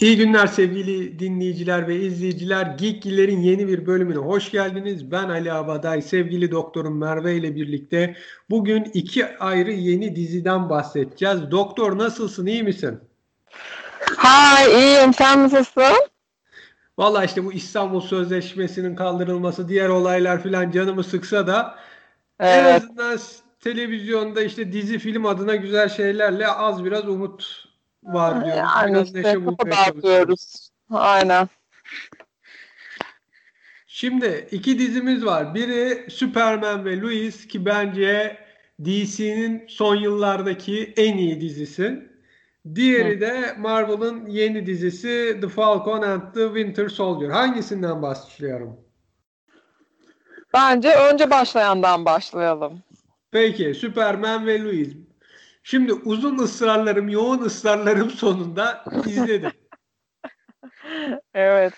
İyi 0.00 0.16
günler 0.16 0.46
sevgili 0.46 1.18
dinleyiciler 1.18 1.88
ve 1.88 1.96
izleyiciler. 1.96 2.66
Geekgiller'in 2.66 3.40
yeni 3.40 3.68
bir 3.68 3.86
bölümüne 3.86 4.18
hoş 4.18 4.50
geldiniz. 4.50 5.10
Ben 5.10 5.28
Ali 5.28 5.52
Abaday, 5.52 6.02
sevgili 6.02 6.50
doktorum 6.50 6.98
Merve 6.98 7.36
ile 7.36 7.54
birlikte 7.54 8.16
bugün 8.50 8.84
iki 8.94 9.38
ayrı 9.38 9.72
yeni 9.72 10.16
diziden 10.16 10.70
bahsedeceğiz. 10.70 11.50
Doktor 11.50 11.98
nasılsın, 11.98 12.46
iyi 12.46 12.62
misin? 12.62 13.00
Ha 14.16 14.64
iyiyim, 14.68 15.14
sen 15.14 15.42
nasılsın? 15.42 16.06
Valla 16.98 17.24
işte 17.24 17.44
bu 17.44 17.52
İstanbul 17.52 18.00
Sözleşmesi'nin 18.00 18.96
kaldırılması, 18.96 19.68
diğer 19.68 19.88
olaylar 19.88 20.42
filan 20.42 20.70
canımı 20.70 21.04
sıksa 21.04 21.46
da 21.46 21.78
evet. 22.40 22.66
en 22.66 22.76
azından 22.76 23.18
televizyonda 23.60 24.42
işte 24.42 24.72
dizi 24.72 24.98
film 24.98 25.26
adına 25.26 25.56
güzel 25.56 25.88
şeylerle 25.88 26.48
az 26.48 26.84
biraz 26.84 27.08
umut 27.08 27.69
var 28.02 28.44
diyoruz. 28.44 28.62
Yani 28.76 28.94
Biraz 28.94 29.06
işte 29.06 29.22
kafa 29.22 29.70
dağıtıyoruz. 29.70 30.70
Aynen. 30.90 31.48
Şimdi 33.86 34.48
iki 34.50 34.78
dizimiz 34.78 35.24
var. 35.24 35.54
Biri 35.54 36.10
Superman 36.10 36.84
ve 36.84 37.00
Louis 37.00 37.46
ki 37.46 37.64
bence 37.64 38.38
DC'nin 38.84 39.66
son 39.68 39.96
yıllardaki 39.96 40.94
en 40.96 41.16
iyi 41.16 41.40
dizisi. 41.40 42.10
Diğeri 42.74 43.16
Hı. 43.16 43.20
de 43.20 43.54
Marvel'ın 43.58 44.26
yeni 44.26 44.66
dizisi 44.66 45.38
The 45.40 45.48
Falcon 45.48 46.02
and 46.02 46.34
the 46.34 46.46
Winter 46.46 46.88
Soldier. 46.88 47.28
Hangisinden 47.28 48.02
başlıyorum? 48.02 48.80
Bence 50.54 50.94
önce 50.94 51.30
başlayandan 51.30 52.04
başlayalım. 52.04 52.82
Peki 53.30 53.74
Superman 53.74 54.46
ve 54.46 54.62
Louis. 54.62 54.96
Şimdi 55.62 55.92
uzun 55.92 56.38
ısrarlarım, 56.38 57.08
yoğun 57.08 57.40
ısrarlarım 57.40 58.10
sonunda 58.10 58.84
izledim. 59.06 59.52
evet. 61.34 61.72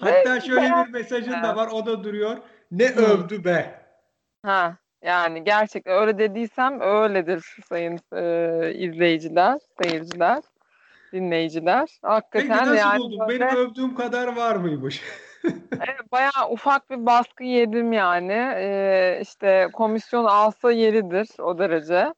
Hatta 0.00 0.40
şöyle 0.40 0.70
bir 0.70 0.92
mesajın 0.92 1.32
da 1.32 1.56
var, 1.56 1.68
o 1.72 1.86
da 1.86 2.04
duruyor. 2.04 2.36
Ne 2.70 2.88
Hı. 2.88 3.00
övdü 3.00 3.44
be. 3.44 3.84
Ha, 4.42 4.76
yani 5.02 5.44
gerçekten 5.44 5.94
öyle 5.94 6.18
dediysem 6.18 6.80
öyledir 6.80 7.56
sayın 7.68 8.00
e, 8.12 8.74
izleyiciler, 8.74 9.58
seyirciler, 9.82 10.42
dinleyiciler. 11.12 11.88
Hakikaten 12.02 12.48
Peki 12.48 12.60
nasıl 12.60 12.74
yani 12.74 12.98
buldun? 12.98 13.28
Böyle... 13.28 13.40
Benim 13.40 13.56
övdüğüm 13.56 13.94
kadar 13.94 14.36
var 14.36 14.56
mıymış? 14.56 15.02
evet, 15.72 16.12
bayağı 16.12 16.50
ufak 16.50 16.90
bir 16.90 17.06
baskı 17.06 17.44
yedim 17.44 17.92
yani. 17.92 18.52
Ee, 18.56 19.18
işte 19.22 19.68
komisyon 19.72 20.24
alsa 20.24 20.72
yeridir 20.72 21.28
o 21.38 21.58
derece. 21.58 22.14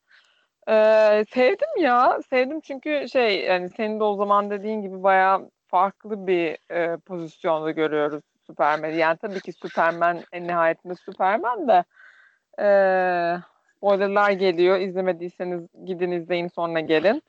Ee, 0.68 1.24
sevdim 1.34 1.82
ya. 1.82 2.20
Sevdim 2.30 2.60
çünkü 2.60 3.06
şey 3.12 3.44
yani 3.44 3.70
senin 3.76 4.00
de 4.00 4.04
o 4.04 4.16
zaman 4.16 4.50
dediğin 4.50 4.82
gibi 4.82 5.02
bayağı 5.02 5.50
farklı 5.68 6.26
bir 6.26 6.58
e, 6.70 6.96
pozisyonda 6.96 7.70
görüyoruz 7.70 8.22
Superman'i. 8.46 8.96
Yani 8.96 9.16
tabii 9.16 9.40
ki 9.40 9.52
Superman 9.52 10.22
en 10.32 10.48
nihayetinde 10.48 10.94
Superman 10.94 11.68
de 11.68 11.84
e, 12.58 12.68
spoilerlar 13.76 14.30
geliyor. 14.30 14.80
İzlemediyseniz 14.80 15.62
gidin 15.84 16.10
izleyin 16.10 16.48
sonra 16.48 16.80
gelin. 16.80 17.22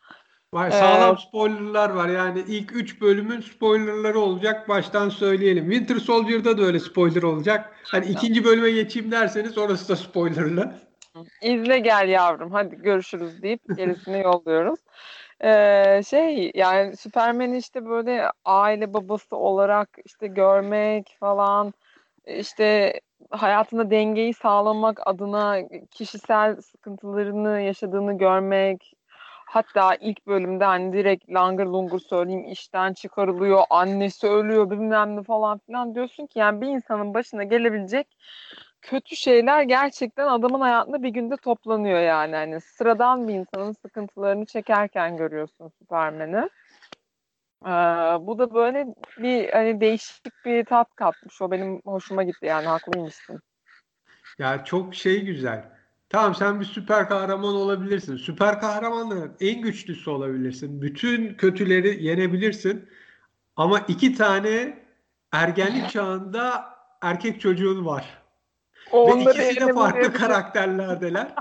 Var, 0.53 0.71
sağlam 0.71 1.15
ee, 1.15 1.27
spoilerlar 1.27 1.89
var. 1.89 2.09
Yani 2.09 2.43
ilk 2.47 2.75
3 2.75 3.01
bölümün 3.01 3.41
spoilerları 3.41 4.19
olacak. 4.19 4.69
Baştan 4.69 5.09
söyleyelim. 5.09 5.71
Winter 5.71 5.95
Soldier'da 5.95 6.57
da 6.57 6.61
öyle 6.61 6.79
spoiler 6.79 7.23
olacak. 7.23 7.75
Hani 7.83 8.05
ikinci 8.05 8.43
bölüme 8.43 8.71
geçeyim 8.71 9.11
derseniz 9.11 9.57
orası 9.57 9.89
da 9.89 9.95
spoilerlı. 9.95 10.86
İzle 11.41 11.79
gel 11.79 12.09
yavrum 12.09 12.51
hadi 12.51 12.75
görüşürüz 12.75 13.41
deyip 13.41 13.77
gerisini 13.77 14.19
yolluyoruz. 14.19 14.79
Ee, 15.43 16.01
şey 16.09 16.51
yani 16.55 16.97
Superman 16.97 17.53
işte 17.53 17.85
böyle 17.85 18.31
aile 18.45 18.93
babası 18.93 19.35
olarak 19.35 19.89
işte 20.05 20.27
görmek 20.27 21.17
falan 21.19 21.73
işte 22.25 22.99
hayatında 23.29 23.91
dengeyi 23.91 24.33
sağlamak 24.33 25.07
adına 25.07 25.57
kişisel 25.91 26.61
sıkıntılarını 26.61 27.61
yaşadığını 27.61 28.17
görmek 28.17 28.93
hatta 29.45 29.95
ilk 29.95 30.27
bölümde 30.27 30.65
hani 30.65 30.93
direkt 30.93 31.29
langır 31.29 31.65
lungur 31.65 31.99
söyleyeyim 31.99 32.45
işten 32.45 32.93
çıkarılıyor 32.93 33.63
annesi 33.69 34.27
ölüyor 34.27 34.69
bilmem 34.69 35.15
ne 35.15 35.23
falan 35.23 35.57
filan 35.57 35.95
diyorsun 35.95 36.25
ki 36.25 36.39
yani 36.39 36.61
bir 36.61 36.67
insanın 36.67 37.13
başına 37.13 37.43
gelebilecek 37.43 38.07
kötü 38.81 39.15
şeyler 39.15 39.63
gerçekten 39.63 40.27
adamın 40.27 40.59
hayatında 40.59 41.03
bir 41.03 41.09
günde 41.09 41.37
toplanıyor 41.37 41.99
yani. 41.99 42.35
Hani 42.35 42.61
sıradan 42.61 43.27
bir 43.27 43.33
insanın 43.33 43.73
sıkıntılarını 43.73 44.45
çekerken 44.45 45.17
görüyorsun 45.17 45.71
Superman'i. 45.79 46.49
Ee, 47.65 47.69
bu 48.27 48.39
da 48.39 48.53
böyle 48.53 48.87
bir 49.17 49.49
hani 49.49 49.81
değişik 49.81 50.45
bir 50.45 50.65
tat 50.65 50.95
katmış. 50.95 51.41
O 51.41 51.51
benim 51.51 51.81
hoşuma 51.85 52.23
gitti 52.23 52.45
yani 52.45 52.67
haklıymışsın. 52.67 53.39
Ya 54.39 54.63
çok 54.63 54.95
şey 54.95 55.25
güzel. 55.25 55.77
Tamam 56.09 56.35
sen 56.35 56.59
bir 56.59 56.65
süper 56.65 57.09
kahraman 57.09 57.55
olabilirsin. 57.55 58.15
Süper 58.15 58.59
kahramanların 58.59 59.35
en 59.39 59.61
güçlüsü 59.61 60.09
olabilirsin. 60.09 60.81
Bütün 60.81 61.33
kötüleri 61.33 62.03
yenebilirsin. 62.03 62.89
Ama 63.55 63.79
iki 63.79 64.15
tane 64.15 64.83
ergenlik 65.31 65.89
çağında 65.89 66.65
erkek 67.01 67.41
çocuğun 67.41 67.85
var. 67.85 68.16
Onları 68.91 69.39
Ve 69.39 69.51
ikisi 69.51 69.67
de 69.67 69.73
farklı 69.73 70.13
karakterlerdeler. 70.13 71.33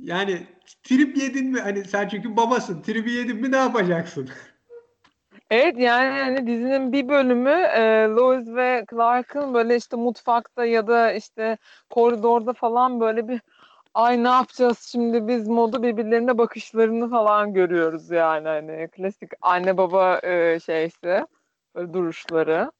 yani 0.00 0.46
trip 0.82 1.16
yedin 1.16 1.50
mi? 1.50 1.60
Hani 1.60 1.84
sen 1.84 2.08
çünkü 2.08 2.36
babasın. 2.36 2.82
Trip 2.82 3.08
yedin 3.08 3.36
mi 3.36 3.52
ne 3.52 3.56
yapacaksın? 3.56 4.30
Evet 5.50 5.78
yani 5.78 6.20
hani 6.20 6.46
dizinin 6.46 6.92
bir 6.92 7.08
bölümü 7.08 7.50
e, 7.50 8.06
Lois 8.08 8.48
ve 8.48 8.84
Clark'ın 8.90 9.54
böyle 9.54 9.76
işte 9.76 9.96
mutfakta 9.96 10.64
ya 10.64 10.86
da 10.86 11.12
işte 11.12 11.58
koridorda 11.90 12.52
falan 12.52 13.00
böyle 13.00 13.28
bir 13.28 13.40
ay 13.94 14.24
ne 14.24 14.28
yapacağız 14.28 14.78
şimdi 14.92 15.28
biz 15.28 15.48
modu 15.48 15.82
birbirlerine 15.82 16.38
bakışlarını 16.38 17.10
falan 17.10 17.52
görüyoruz 17.52 18.10
yani 18.10 18.48
hani 18.48 18.88
klasik 18.88 19.30
anne 19.40 19.76
baba 19.76 20.18
e, 20.22 20.60
şeysi 20.60 21.26
böyle 21.74 21.92
duruşları. 21.92 22.70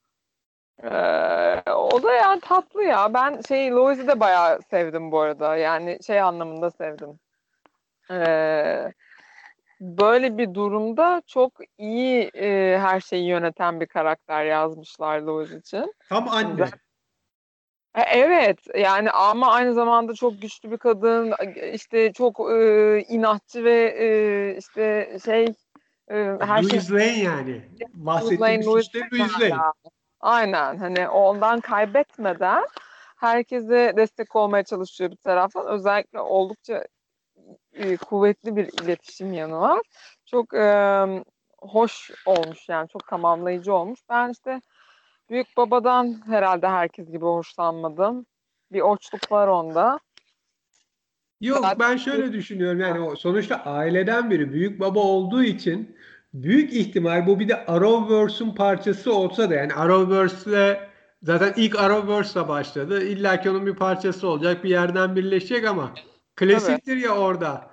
Ee, 0.82 1.70
o 1.70 2.02
da 2.02 2.12
yani 2.12 2.40
tatlı 2.40 2.84
ya. 2.84 3.14
Ben 3.14 3.40
şey 3.48 3.70
Lois'i 3.70 4.06
de 4.06 4.20
bayağı 4.20 4.62
sevdim 4.70 5.12
bu 5.12 5.20
arada. 5.20 5.56
Yani 5.56 5.98
şey 6.06 6.20
anlamında 6.20 6.70
sevdim. 6.70 7.18
Ee, 8.10 8.92
böyle 9.80 10.38
bir 10.38 10.54
durumda 10.54 11.22
çok 11.26 11.52
iyi 11.78 12.30
e, 12.34 12.78
her 12.78 13.00
şeyi 13.00 13.26
yöneten 13.26 13.80
bir 13.80 13.86
karakter 13.86 14.44
yazmışlar 14.44 15.20
Lois 15.20 15.52
için. 15.52 15.94
Tam 16.08 16.28
anne. 16.28 16.68
E, 17.94 18.00
evet 18.00 18.58
yani 18.76 19.10
ama 19.10 19.52
aynı 19.52 19.74
zamanda 19.74 20.14
çok 20.14 20.42
güçlü 20.42 20.70
bir 20.70 20.78
kadın 20.78 21.34
işte 21.72 22.12
çok 22.12 22.40
e, 22.52 23.00
inatçı 23.08 23.64
ve 23.64 23.96
e, 23.98 24.58
işte 24.58 25.18
şey 25.24 25.44
e, 26.10 26.14
her 26.40 26.62
Louis 26.62 26.88
şey... 26.88 26.96
Lane 26.96 27.18
yani. 27.18 27.62
Bahsettiğimiz 27.94 28.66
işte 28.82 29.00
Louis 29.12 29.40
Lane. 29.40 29.54
Aynen 30.24 30.76
hani 30.76 31.08
ondan 31.08 31.60
kaybetmeden 31.60 32.64
herkese 33.16 33.92
destek 33.96 34.36
olmaya 34.36 34.64
çalışıyor 34.64 35.10
bir 35.10 35.16
taraftan. 35.16 35.66
Özellikle 35.66 36.20
oldukça 36.20 36.84
e, 37.72 37.96
kuvvetli 37.96 38.56
bir 38.56 38.82
iletişim 38.82 39.32
yanı 39.32 39.60
var. 39.60 39.80
Çok 40.26 40.54
e, 40.54 41.06
hoş 41.58 42.10
olmuş 42.26 42.68
yani 42.68 42.88
çok 42.88 43.08
tamamlayıcı 43.08 43.74
olmuş. 43.74 44.00
Ben 44.08 44.30
işte 44.30 44.60
büyük 45.30 45.56
babadan 45.56 46.22
herhalde 46.26 46.68
herkes 46.68 47.06
gibi 47.06 47.24
hoşlanmadım. 47.24 48.26
Bir 48.72 48.80
oçluk 48.80 49.32
var 49.32 49.48
onda. 49.48 49.98
Yok 51.40 51.64
ben 51.78 51.96
şöyle 51.96 52.32
düşünüyorum 52.32 52.80
yani 52.80 53.16
sonuçta 53.16 53.56
aileden 53.56 54.30
biri 54.30 54.52
büyük 54.52 54.80
baba 54.80 55.00
olduğu 55.00 55.42
için 55.42 55.96
büyük 56.34 56.72
ihtimal 56.72 57.26
bu 57.26 57.40
bir 57.40 57.48
de 57.48 57.66
Arrowverse'un 57.66 58.54
parçası 58.54 59.14
olsa 59.14 59.50
da 59.50 59.54
yani 59.54 59.74
Arrowverse'le 59.74 60.80
zaten 61.22 61.52
ilk 61.56 61.78
Arrowverse'la 61.78 62.48
başladı. 62.48 63.04
İlla 63.04 63.40
ki 63.40 63.50
onun 63.50 63.66
bir 63.66 63.74
parçası 63.74 64.28
olacak. 64.28 64.64
Bir 64.64 64.68
yerden 64.68 65.16
birleşecek 65.16 65.66
ama 65.66 65.94
klasiktir 66.36 66.92
evet. 66.92 67.04
ya 67.04 67.16
orada. 67.16 67.70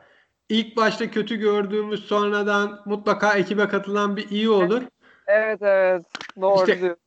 İlk 0.50 0.78
başta 0.78 1.12
kötü 1.12 1.36
gördüğümüz 1.36 2.06
sonradan 2.06 2.82
mutlaka 2.86 3.34
ekibe 3.34 3.68
katılan 3.68 4.18
bir 4.18 4.30
iyi 4.30 4.50
olur. 4.50 4.82
Evet 5.28 5.62
evet. 5.62 6.06
Doğru 6.42 6.60
işte, 6.60 6.80
diyorsun. 6.80 7.04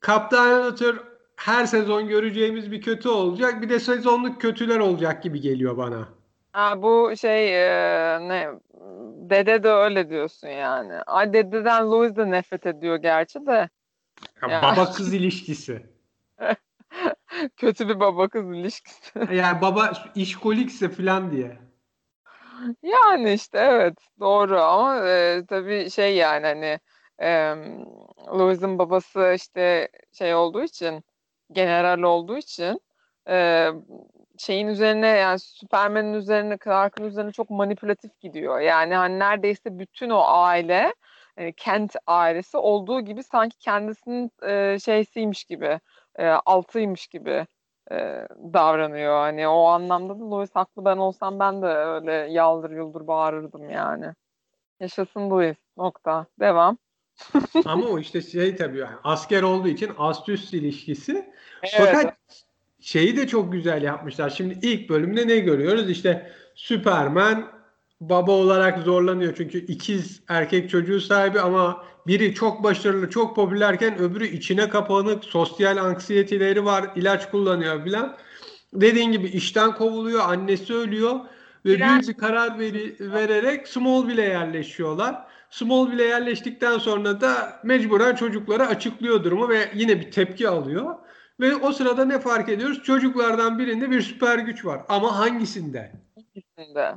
Kaptan 0.00 0.66
Luther 0.66 0.94
her 1.36 1.66
sezon 1.66 2.08
göreceğimiz 2.08 2.72
bir 2.72 2.82
kötü 2.82 3.08
olacak. 3.08 3.62
Bir 3.62 3.68
de 3.68 3.80
sezonluk 3.80 4.40
kötüler 4.40 4.78
olacak 4.78 5.22
gibi 5.22 5.40
geliyor 5.40 5.76
bana. 5.76 6.08
Ha, 6.54 6.82
bu 6.82 7.16
şey 7.16 7.62
e, 7.66 8.28
ne 8.28 8.48
dede 9.30 9.62
de 9.62 9.68
öyle 9.68 10.10
diyorsun 10.10 10.48
yani. 10.48 10.94
Ay 11.06 11.32
dededen 11.32 11.90
Louis 11.90 12.16
de 12.16 12.30
nefret 12.30 12.66
ediyor 12.66 12.96
gerçi 12.96 13.46
de. 13.46 13.68
Ya, 14.42 14.62
Baba 14.62 14.84
kız 14.92 15.14
ilişkisi. 15.14 15.86
Kötü 17.56 17.88
bir 17.88 18.00
baba 18.00 18.28
kız 18.28 18.50
ilişkisi. 18.50 19.18
Yani 19.32 19.60
baba 19.60 19.92
işkolikse 20.14 20.88
falan 20.88 21.32
diye. 21.32 21.58
Yani 22.82 23.32
işte 23.32 23.58
evet 23.58 23.98
doğru 24.20 24.60
ama 24.60 25.08
e, 25.08 25.42
tabii 25.48 25.90
şey 25.90 26.16
yani 26.16 26.46
hani 26.46 26.80
e, 27.18 27.54
Louis'in 28.38 28.78
babası 28.78 29.32
işte 29.36 29.88
şey 30.12 30.34
olduğu 30.34 30.62
için 30.62 31.04
general 31.52 32.02
olduğu 32.02 32.38
için 32.38 32.80
e, 33.28 33.68
şeyin 34.38 34.68
üzerine 34.68 35.06
yani 35.06 35.38
Superman'in 35.38 36.12
üzerine 36.12 36.58
Clark'ın 36.64 37.04
üzerine 37.04 37.32
çok 37.32 37.50
manipülatif 37.50 38.20
gidiyor. 38.20 38.60
Yani 38.60 38.94
hani 38.94 39.18
neredeyse 39.18 39.78
bütün 39.78 40.10
o 40.10 40.20
aile 40.26 40.94
e, 41.36 41.52
Kent 41.52 41.96
ailesi 42.06 42.56
olduğu 42.56 43.00
gibi 43.00 43.22
sanki 43.22 43.58
kendisinin 43.58 44.30
e, 44.42 44.78
şeysiymiş 44.78 45.44
gibi 45.44 45.80
e, 46.16 46.26
altıymış 46.28 47.06
gibi 47.06 47.46
e, 47.90 47.96
davranıyor. 48.52 49.18
Hani 49.18 49.48
o 49.48 49.64
anlamda 49.64 50.20
da 50.20 50.30
Louis 50.30 50.50
haklı 50.54 50.84
ben 50.84 50.96
olsam 50.96 51.38
ben 51.38 51.62
de 51.62 51.66
öyle 51.66 52.12
yaldır 52.12 52.70
yuldur 52.70 53.06
bağırırdım 53.06 53.70
yani. 53.70 54.06
Yaşasın 54.80 55.30
Louis. 55.30 55.56
Nokta. 55.76 56.26
Devam. 56.40 56.78
Ama 57.64 57.86
o 57.86 57.98
işte 57.98 58.22
şey 58.22 58.56
tabii 58.56 58.78
yani 58.78 58.96
asker 59.04 59.42
olduğu 59.42 59.68
için 59.68 59.92
ast-üst 59.98 60.56
ilişkisi. 60.56 61.34
Evet. 61.78 61.90
Fakat 61.92 62.16
şeyi 62.84 63.16
de 63.16 63.26
çok 63.26 63.52
güzel 63.52 63.82
yapmışlar. 63.82 64.30
Şimdi 64.30 64.58
ilk 64.62 64.88
bölümde 64.88 65.28
ne 65.28 65.36
görüyoruz? 65.36 65.90
İşte 65.90 66.32
Superman 66.54 67.46
baba 68.00 68.32
olarak 68.32 68.78
zorlanıyor. 68.78 69.34
Çünkü 69.36 69.66
ikiz 69.66 70.20
erkek 70.28 70.70
çocuğu 70.70 71.00
sahibi 71.00 71.40
ama 71.40 71.84
biri 72.06 72.34
çok 72.34 72.64
başarılı, 72.64 73.10
çok 73.10 73.36
popülerken 73.36 73.98
öbürü 73.98 74.26
içine 74.26 74.68
kapanık, 74.68 75.24
sosyal 75.24 75.76
anksiyeteleri 75.76 76.64
var, 76.64 76.90
ilaç 76.96 77.30
kullanıyor 77.30 77.84
filan. 77.84 78.16
Dediğin 78.74 79.12
gibi 79.12 79.26
işten 79.26 79.74
kovuluyor, 79.74 80.20
annesi 80.20 80.74
ölüyor 80.74 81.20
ve 81.64 81.78
büyük 81.78 82.08
bir 82.08 82.14
karar 82.14 82.58
veri, 82.58 82.96
vererek 83.00 83.68
Smallville'e 83.68 84.28
yerleşiyorlar. 84.28 85.16
Smallville'e 85.50 86.06
yerleştikten 86.06 86.78
sonra 86.78 87.20
da 87.20 87.60
mecburen 87.64 88.14
çocuklara 88.14 88.66
açıklıyor 88.66 89.24
durumu 89.24 89.48
ve 89.48 89.70
yine 89.74 90.00
bir 90.00 90.10
tepki 90.10 90.48
alıyor. 90.48 90.94
Ve 91.40 91.56
o 91.56 91.72
sırada 91.72 92.04
ne 92.04 92.18
fark 92.18 92.48
ediyoruz? 92.48 92.82
Çocuklardan 92.82 93.58
birinde 93.58 93.90
bir 93.90 94.00
süper 94.00 94.38
güç 94.38 94.64
var. 94.64 94.82
Ama 94.88 95.18
hangisinde? 95.18 95.92
Hangisinde? 96.14 96.94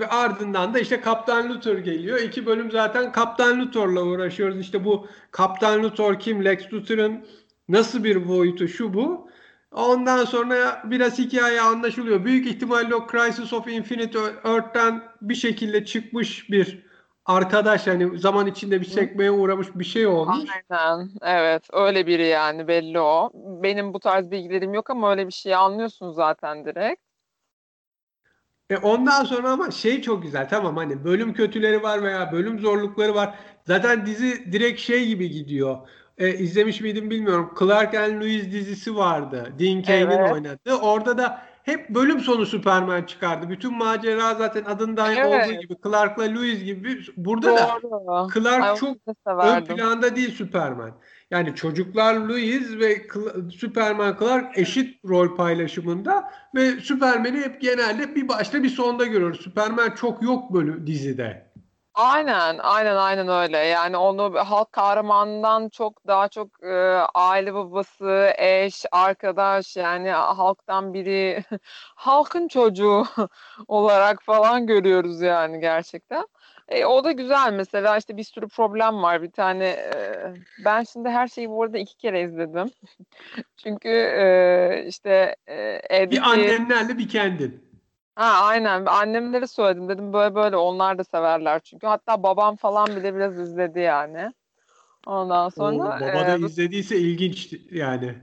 Ve 0.00 0.08
ardından 0.08 0.74
da 0.74 0.78
işte 0.78 1.00
Kaptan 1.00 1.48
Luthor 1.48 1.78
geliyor. 1.78 2.18
İki 2.20 2.46
bölüm 2.46 2.70
zaten 2.70 3.12
Kaptan 3.12 3.60
Luthor'la 3.60 4.02
uğraşıyoruz. 4.02 4.60
İşte 4.60 4.84
bu 4.84 5.08
Kaptan 5.30 5.82
Luthor 5.82 6.18
kim? 6.18 6.44
Lex 6.44 6.72
Luthor'ın 6.72 7.26
nasıl 7.68 8.04
bir 8.04 8.28
boyutu 8.28 8.68
şu 8.68 8.94
bu. 8.94 9.30
Ondan 9.70 10.24
sonra 10.24 10.82
biraz 10.84 11.18
hikaye 11.18 11.60
anlaşılıyor. 11.60 12.24
Büyük 12.24 12.46
ihtimalle 12.46 12.94
o 12.94 13.06
Crisis 13.06 13.52
of 13.52 13.68
Infinite 13.68 14.18
Earth'ten 14.44 15.02
bir 15.22 15.34
şekilde 15.34 15.84
çıkmış 15.84 16.50
bir 16.50 16.85
arkadaş 17.26 17.86
yani 17.86 18.18
zaman 18.18 18.46
içinde 18.46 18.80
bir 18.80 18.86
sekmeye 18.86 19.30
uğramış 19.30 19.66
bir 19.74 19.84
şey 19.84 20.06
olmuş. 20.06 20.50
Aynen. 20.70 21.10
Evet. 21.22 21.68
Öyle 21.72 22.06
biri 22.06 22.26
yani 22.26 22.68
belli 22.68 23.00
o. 23.00 23.30
Benim 23.34 23.94
bu 23.94 24.00
tarz 24.00 24.30
bilgilerim 24.30 24.74
yok 24.74 24.90
ama 24.90 25.10
öyle 25.10 25.26
bir 25.26 25.32
şey 25.32 25.54
anlıyorsun 25.54 26.10
zaten 26.10 26.64
direkt. 26.64 27.02
E 28.70 28.76
ondan 28.76 29.24
sonra 29.24 29.50
ama 29.50 29.70
şey 29.70 30.02
çok 30.02 30.22
güzel 30.22 30.48
tamam 30.48 30.76
hani 30.76 31.04
bölüm 31.04 31.34
kötüleri 31.34 31.82
var 31.82 32.02
veya 32.02 32.32
bölüm 32.32 32.58
zorlukları 32.58 33.14
var. 33.14 33.34
Zaten 33.66 34.06
dizi 34.06 34.52
direkt 34.52 34.80
şey 34.80 35.06
gibi 35.06 35.30
gidiyor. 35.30 35.88
E, 36.18 36.34
izlemiş 36.34 36.80
miydim 36.80 37.10
bilmiyorum. 37.10 37.54
Clark 37.58 37.94
and 37.94 38.22
Lewis 38.22 38.52
dizisi 38.52 38.96
vardı. 38.96 39.52
Dean 39.58 39.82
Cain'in 39.82 40.10
evet. 40.10 40.32
oynadığı. 40.32 40.76
Orada 40.82 41.18
da 41.18 41.42
hep 41.66 41.88
bölüm 41.88 42.20
sonu 42.20 42.46
Superman 42.46 43.02
çıkardı. 43.02 43.48
Bütün 43.50 43.78
macera 43.78 44.34
zaten 44.34 44.64
adından 44.64 45.12
evet. 45.16 45.26
olduğu 45.26 45.60
gibi 45.60 45.74
Clark'la 45.84 46.22
Lewis 46.22 46.64
gibi. 46.64 47.00
Burada 47.16 47.50
Doğru. 47.50 47.90
da 47.92 48.26
Clark 48.34 48.64
Ay, 48.64 48.76
çok 48.76 48.96
ön 49.26 49.64
planda 49.64 50.16
değil 50.16 50.34
Superman. 50.34 50.90
Yani 51.30 51.54
çocuklar 51.54 52.14
Louis 52.14 52.78
ve 52.78 53.06
Superman 53.50 54.16
Clark 54.18 54.58
eşit 54.58 55.04
rol 55.04 55.36
paylaşımında 55.36 56.30
ve 56.54 56.70
Superman'i 56.80 57.40
hep 57.40 57.60
genelde 57.60 58.14
bir 58.14 58.28
başta 58.28 58.62
bir 58.62 58.68
sonda 58.68 59.06
görüyoruz. 59.06 59.40
Superman 59.40 59.90
çok 59.90 60.22
yok 60.22 60.54
böyle 60.54 60.86
dizide. 60.86 61.45
Aynen, 61.96 62.58
aynen, 62.58 62.96
aynen 62.96 63.28
öyle. 63.28 63.58
Yani 63.58 63.96
onu 63.96 64.34
halk 64.34 64.72
kahramanından 64.72 65.68
çok 65.68 66.06
daha 66.06 66.28
çok 66.28 66.64
e, 66.64 66.74
aile 67.14 67.54
babası, 67.54 68.32
eş, 68.38 68.84
arkadaş 68.92 69.76
yani 69.76 70.10
halktan 70.10 70.94
biri, 70.94 71.44
halkın 71.94 72.48
çocuğu 72.48 73.04
olarak 73.68 74.22
falan 74.22 74.66
görüyoruz 74.66 75.20
yani 75.20 75.60
gerçekten. 75.60 76.26
E, 76.68 76.84
o 76.84 77.04
da 77.04 77.12
güzel 77.12 77.52
mesela 77.52 77.96
işte 77.96 78.16
bir 78.16 78.24
sürü 78.24 78.48
problem 78.48 79.02
var 79.02 79.22
bir 79.22 79.30
tane 79.30 79.66
e, 79.68 79.94
ben 80.64 80.82
şimdi 80.82 81.08
her 81.08 81.28
şeyi 81.28 81.50
bu 81.50 81.62
arada 81.62 81.78
iki 81.78 81.96
kere 81.96 82.22
izledim 82.22 82.70
çünkü 83.56 83.88
e, 83.88 84.84
işte 84.88 85.36
e, 85.46 85.54
evdeki... 85.90 86.10
bir 86.10 86.30
annenlerle 86.30 86.98
bir 86.98 87.08
kendin 87.08 87.65
ha 88.16 88.46
aynen 88.46 88.86
annemlere 88.86 89.46
söyledim 89.46 89.88
dedim 89.88 90.12
böyle 90.12 90.34
böyle 90.34 90.56
onlar 90.56 90.98
da 90.98 91.04
severler 91.04 91.60
çünkü 91.60 91.86
hatta 91.86 92.22
babam 92.22 92.56
falan 92.56 92.86
bile 92.86 93.14
biraz 93.14 93.38
izledi 93.38 93.80
yani 93.80 94.32
ondan 95.06 95.48
sonra 95.48 95.74
Oo, 95.74 96.00
baba 96.00 96.26
da 96.26 96.36
e, 96.36 96.38
izlediyse 96.38 96.98
ilginç 96.98 97.52
yani 97.70 98.14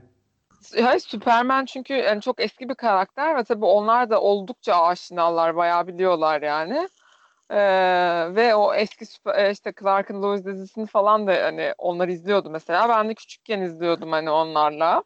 Hayır, 0.82 1.00
Superman 1.00 1.64
çünkü 1.64 1.94
yani 1.94 2.20
çok 2.20 2.40
eski 2.40 2.68
bir 2.68 2.74
karakter 2.74 3.36
ve 3.36 3.44
tabii 3.44 3.64
onlar 3.64 4.10
da 4.10 4.20
oldukça 4.20 4.74
aşinalar, 4.74 5.56
bayağı 5.56 5.86
biliyorlar 5.86 6.42
yani. 6.42 6.88
Ee, 7.50 8.34
ve 8.34 8.54
o 8.54 8.74
eski 8.74 9.04
işte 9.50 9.72
Clark'ın 9.80 10.22
Lois 10.22 10.44
dizisini 10.44 10.86
falan 10.86 11.26
da 11.26 11.32
hani 11.42 11.74
onlar 11.78 12.08
izliyordu 12.08 12.50
mesela. 12.50 12.88
Ben 12.88 13.08
de 13.08 13.14
küçükken 13.14 13.60
izliyordum 13.60 14.12
hani 14.12 14.30
onlarla. 14.30 15.02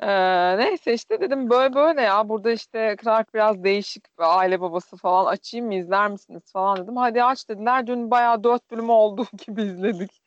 Ee, 0.00 0.58
neyse 0.58 0.94
işte 0.94 1.20
dedim 1.20 1.50
böyle 1.50 1.74
böyle 1.74 2.00
ya 2.02 2.28
burada 2.28 2.50
işte 2.50 2.96
Clark 3.02 3.34
biraz 3.34 3.64
değişik 3.64 4.18
bir 4.18 4.38
aile 4.38 4.60
babası 4.60 4.96
falan 4.96 5.26
açayım 5.26 5.66
mı 5.66 5.74
izler 5.74 6.10
misiniz 6.10 6.42
falan 6.52 6.76
dedim. 6.76 6.96
Hadi 6.96 7.24
aç 7.24 7.48
dediler. 7.48 7.86
Dün 7.86 8.10
bayağı 8.10 8.44
dört 8.44 8.70
bölüm 8.70 8.90
olduğu 8.90 9.26
gibi 9.46 9.62
izledik. 9.62 10.22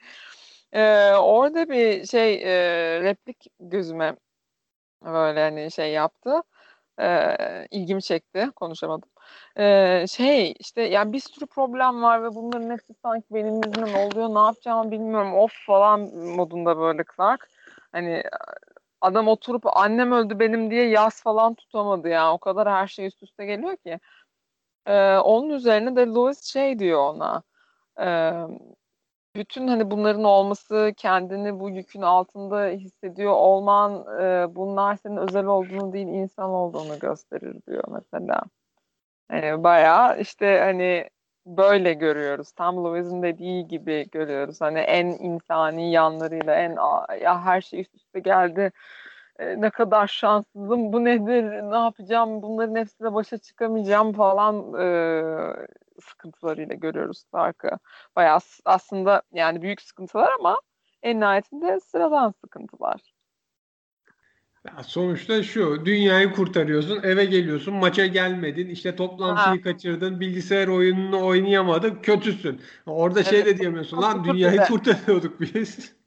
Ee, 0.74 1.12
orada 1.14 1.70
bir 1.70 2.06
şey 2.06 2.34
e, 2.36 3.02
replik 3.02 3.48
gözüme 3.60 4.16
böyle 5.06 5.42
hani 5.42 5.72
şey 5.72 5.92
yaptı. 5.92 6.44
Ee, 7.02 7.38
ilgimi 7.72 8.04
çekti. 8.04 8.50
Konuşamadım. 8.56 9.10
Ee, 9.58 10.06
şey 10.10 10.54
işte 10.60 10.82
yani 10.82 11.14
bir 11.14 11.20
sürü 11.20 11.46
problem 11.46 12.02
var 12.04 12.24
ve 12.24 12.36
bunların 12.36 12.70
hepsi 12.70 12.94
sanki 13.04 13.26
benim 13.32 13.56
yüzümden 13.56 13.94
oluyor. 13.94 14.36
Ne 14.36 14.40
yapacağımı 14.40 14.92
bilmiyorum. 14.92 15.34
Of 15.36 15.52
falan 15.68 16.00
modunda 16.16 16.78
böyle 16.78 17.04
Clark. 17.18 17.50
Hani 17.92 18.24
adam 19.02 19.28
oturup 19.28 19.78
annem 19.78 20.12
öldü 20.12 20.40
benim 20.40 20.72
diye 20.72 20.90
yaz 20.90 21.22
falan 21.24 21.54
tutamadı 21.56 22.08
yani. 22.10 22.34
O 22.34 22.38
kadar 22.38 22.70
her 22.70 22.88
şey 22.88 23.06
üst 23.08 23.24
üste 23.24 23.46
geliyor 23.46 23.78
ki. 23.78 24.00
Ee, 24.88 25.18
onun 25.18 25.50
üzerine 25.50 25.96
de 25.96 26.06
Louis 26.06 26.44
şey 26.44 26.80
diyor 26.80 27.00
ona. 27.00 27.44
E, 28.00 28.08
bütün 29.36 29.68
hani 29.68 29.92
bunların 29.92 30.24
olması, 30.24 30.94
kendini 30.98 31.60
bu 31.60 31.70
yükün 31.70 32.02
altında 32.02 32.66
hissediyor 32.66 33.34
olman, 33.34 34.22
e, 34.22 34.56
bunlar 34.56 34.96
senin 34.96 35.18
özel 35.18 35.46
olduğunu 35.46 35.94
değil 35.94 36.08
insan 36.08 36.50
olduğunu 36.50 37.00
gösterir 37.00 37.58
diyor 37.68 37.84
mesela. 37.88 38.42
Yani 39.32 39.64
bayağı 39.64 40.20
işte 40.20 40.60
hani 40.60 41.10
böyle 41.48 41.94
görüyoruz. 41.94 42.52
Tam 42.52 42.78
Louis'in 42.84 43.24
dediği 43.24 43.68
gibi 43.68 44.10
görüyoruz. 44.12 44.62
Hani 44.62 44.80
en 44.80 45.06
insani 45.08 45.92
yanlarıyla 45.92 46.56
en 46.56 46.72
ya 47.22 47.46
her 47.46 47.62
şey 47.62 47.82
üst 47.82 47.96
üste 47.96 48.20
geldi. 48.20 48.72
E, 49.40 49.62
ne 49.62 49.70
kadar 49.70 50.08
şanssızım. 50.08 50.94
Bu 50.94 51.06
nedir? 51.06 51.44
Ne 51.72 51.78
yapacağım? 51.78 52.42
Bunların 52.42 52.76
hepsiyle 52.76 53.14
başa 53.14 53.38
çıkamayacağım 53.38 54.14
falan 54.14 54.74
e, 54.82 54.86
sıkıntılarıyla 56.02 56.76
görüyoruz 56.76 57.18
Stark'ı. 57.20 57.70
Bayağı 58.16 58.40
aslında 58.66 59.22
yani 59.32 59.62
büyük 59.62 59.82
sıkıntılar 59.82 60.32
ama 60.40 60.62
en 61.04 61.20
nihayetinde 61.20 61.80
sıradan 61.80 62.34
sıkıntılar. 62.42 63.17
Ya 64.68 64.84
sonuçta 64.84 65.44
şu, 65.44 65.86
dünyayı 65.86 66.32
kurtarıyorsun, 66.32 67.04
eve 67.04 67.26
geliyorsun, 67.26 67.74
maça 67.74 68.06
gelmedin, 68.06 68.70
işte 68.70 68.96
toplantıyı 68.96 69.64
ha. 69.64 69.72
kaçırdın, 69.72 70.20
bilgisayar 70.20 70.68
oyununu 70.68 71.26
oynayamadın, 71.26 71.96
kötüsün. 71.96 72.62
Orada 72.86 73.20
evet. 73.20 73.30
şey 73.30 73.46
de 73.46 73.58
diyemiyorsun, 73.58 74.02
lan 74.02 74.24
dünyayı 74.24 74.60
kurtarıyorduk 74.60 75.42
biz. 75.42 75.98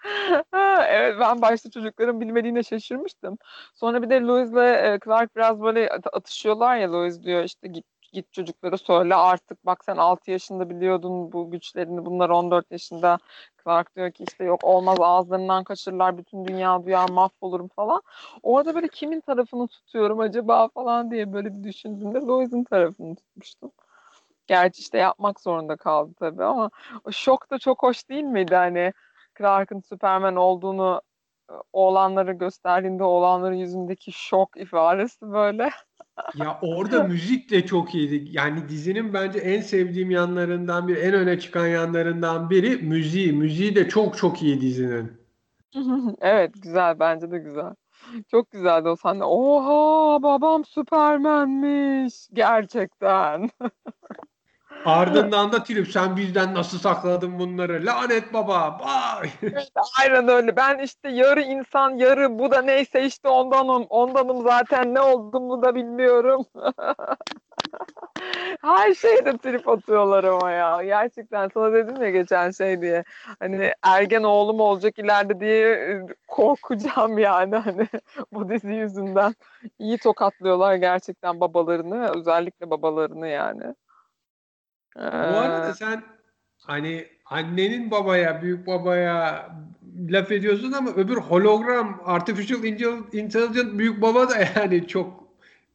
evet 0.88 1.16
ben 1.20 1.42
başta 1.42 1.70
çocukların 1.70 2.20
bilmediğine 2.20 2.62
şaşırmıştım. 2.62 3.38
Sonra 3.74 4.02
bir 4.02 4.10
de 4.10 4.20
Louis'le 4.20 4.56
e, 4.56 4.98
Clark 5.04 5.36
biraz 5.36 5.62
böyle 5.62 5.88
atışıyorlar 6.12 6.76
ya 6.76 6.92
Louis 6.92 7.22
diyor 7.22 7.44
işte 7.44 7.68
git 7.68 7.86
git 8.12 8.32
çocuklara 8.32 8.78
söyle 8.78 9.14
artık 9.14 9.66
bak 9.66 9.84
sen 9.84 9.96
6 9.96 10.30
yaşında 10.30 10.70
biliyordun 10.70 11.32
bu 11.32 11.50
güçlerini 11.50 12.06
bunlar 12.06 12.30
14 12.30 12.70
yaşında 12.70 13.18
Clark 13.64 13.96
diyor 13.96 14.10
ki 14.12 14.24
işte 14.28 14.44
yok 14.44 14.64
olmaz 14.64 14.98
ağızlarından 15.00 15.64
kaçırırlar 15.64 16.18
bütün 16.18 16.44
dünya 16.44 16.84
duyar 16.84 17.08
mahvolurum 17.10 17.68
falan. 17.68 18.02
Orada 18.42 18.74
böyle 18.74 18.88
kimin 18.88 19.20
tarafını 19.20 19.68
tutuyorum 19.68 20.20
acaba 20.20 20.68
falan 20.68 21.10
diye 21.10 21.32
böyle 21.32 21.58
bir 21.58 21.64
düşündüğümde 21.64 22.18
Lois'in 22.18 22.64
tarafını 22.64 23.16
tutmuştum. 23.16 23.70
Gerçi 24.46 24.80
işte 24.80 24.98
yapmak 24.98 25.40
zorunda 25.40 25.76
kaldı 25.76 26.12
tabii 26.18 26.44
ama 26.44 26.70
o 27.04 27.12
şok 27.12 27.50
da 27.50 27.58
çok 27.58 27.82
hoş 27.82 28.08
değil 28.08 28.24
miydi 28.24 28.54
hani 28.54 28.92
Clark'ın 29.38 29.80
Superman 29.80 30.36
olduğunu 30.36 31.02
oğlanları 31.72 32.32
gösterdiğinde 32.32 33.04
oğlanların 33.04 33.54
yüzündeki 33.54 34.12
şok 34.12 34.56
ifadesi 34.56 35.32
böyle. 35.32 35.70
Ya 36.34 36.58
orada 36.62 37.04
müzik 37.04 37.50
de 37.50 37.66
çok 37.66 37.94
iyiydi. 37.94 38.28
Yani 38.30 38.68
dizinin 38.68 39.14
bence 39.14 39.38
en 39.38 39.60
sevdiğim 39.60 40.10
yanlarından 40.10 40.88
biri, 40.88 40.98
en 40.98 41.14
öne 41.14 41.40
çıkan 41.40 41.66
yanlarından 41.66 42.50
biri 42.50 42.76
müziği. 42.76 43.32
Müziği 43.32 43.76
de 43.76 43.88
çok 43.88 44.16
çok 44.16 44.42
iyi 44.42 44.60
dizinin. 44.60 45.12
evet 46.20 46.62
güzel 46.62 46.98
bence 46.98 47.30
de 47.30 47.38
güzel. 47.38 47.74
Çok 48.30 48.50
güzeldi 48.50 48.88
o 48.88 48.96
sahne. 48.96 49.24
Oha 49.24 50.22
babam 50.22 50.64
Süpermenmiş 50.64 52.28
gerçekten. 52.32 53.50
Ardından 54.84 55.52
da 55.52 55.62
trip 55.62 55.88
sen 55.88 56.16
bizden 56.16 56.54
nasıl 56.54 56.78
sakladın 56.78 57.38
bunları? 57.38 57.86
Lanet 57.86 58.32
baba. 58.32 58.80
Bay. 58.84 59.30
Evet, 59.42 59.70
aynen 60.00 60.28
öyle. 60.28 60.56
Ben 60.56 60.78
işte 60.78 61.08
yarı 61.08 61.42
insan 61.42 61.90
yarı 61.90 62.38
bu 62.38 62.50
da 62.50 62.62
neyse 62.62 63.04
işte 63.04 63.28
ondanım. 63.28 63.86
Ondanım 63.88 64.42
zaten 64.42 64.94
ne 64.94 65.00
olduğumu 65.00 65.62
da 65.62 65.74
bilmiyorum. 65.74 66.46
Her 68.62 68.94
şeyde 68.94 69.38
trip 69.38 69.68
atıyorlar 69.68 70.24
ama 70.24 70.50
ya. 70.50 70.82
Gerçekten 70.82 71.50
sana 71.54 71.72
dedim 71.72 72.02
ya 72.02 72.10
geçen 72.10 72.50
şey 72.50 72.80
diye. 72.80 73.04
Hani 73.40 73.72
ergen 73.82 74.22
oğlum 74.22 74.60
olacak 74.60 74.98
ileride 74.98 75.40
diye 75.40 75.68
e, 75.68 76.06
korkacağım 76.28 77.18
yani 77.18 77.56
hani 77.56 77.88
bu 78.32 78.48
dizi 78.48 78.74
yüzünden. 78.74 79.34
İyi 79.78 79.98
tokatlıyorlar 79.98 80.74
gerçekten 80.74 81.40
babalarını 81.40 82.10
özellikle 82.16 82.70
babalarını 82.70 83.28
yani. 83.28 83.74
Bu 84.96 85.38
arada 85.38 85.74
sen 85.74 86.02
hani 86.58 87.06
annenin 87.26 87.90
babaya, 87.90 88.42
büyük 88.42 88.66
babaya 88.66 89.48
laf 90.08 90.32
ediyorsun 90.32 90.72
ama 90.72 90.90
öbür 90.90 91.16
hologram, 91.16 92.00
artificial 92.04 92.64
intelligence 93.12 93.78
büyük 93.78 94.02
baba 94.02 94.28
da 94.28 94.34
yani 94.56 94.86
çok 94.86 95.24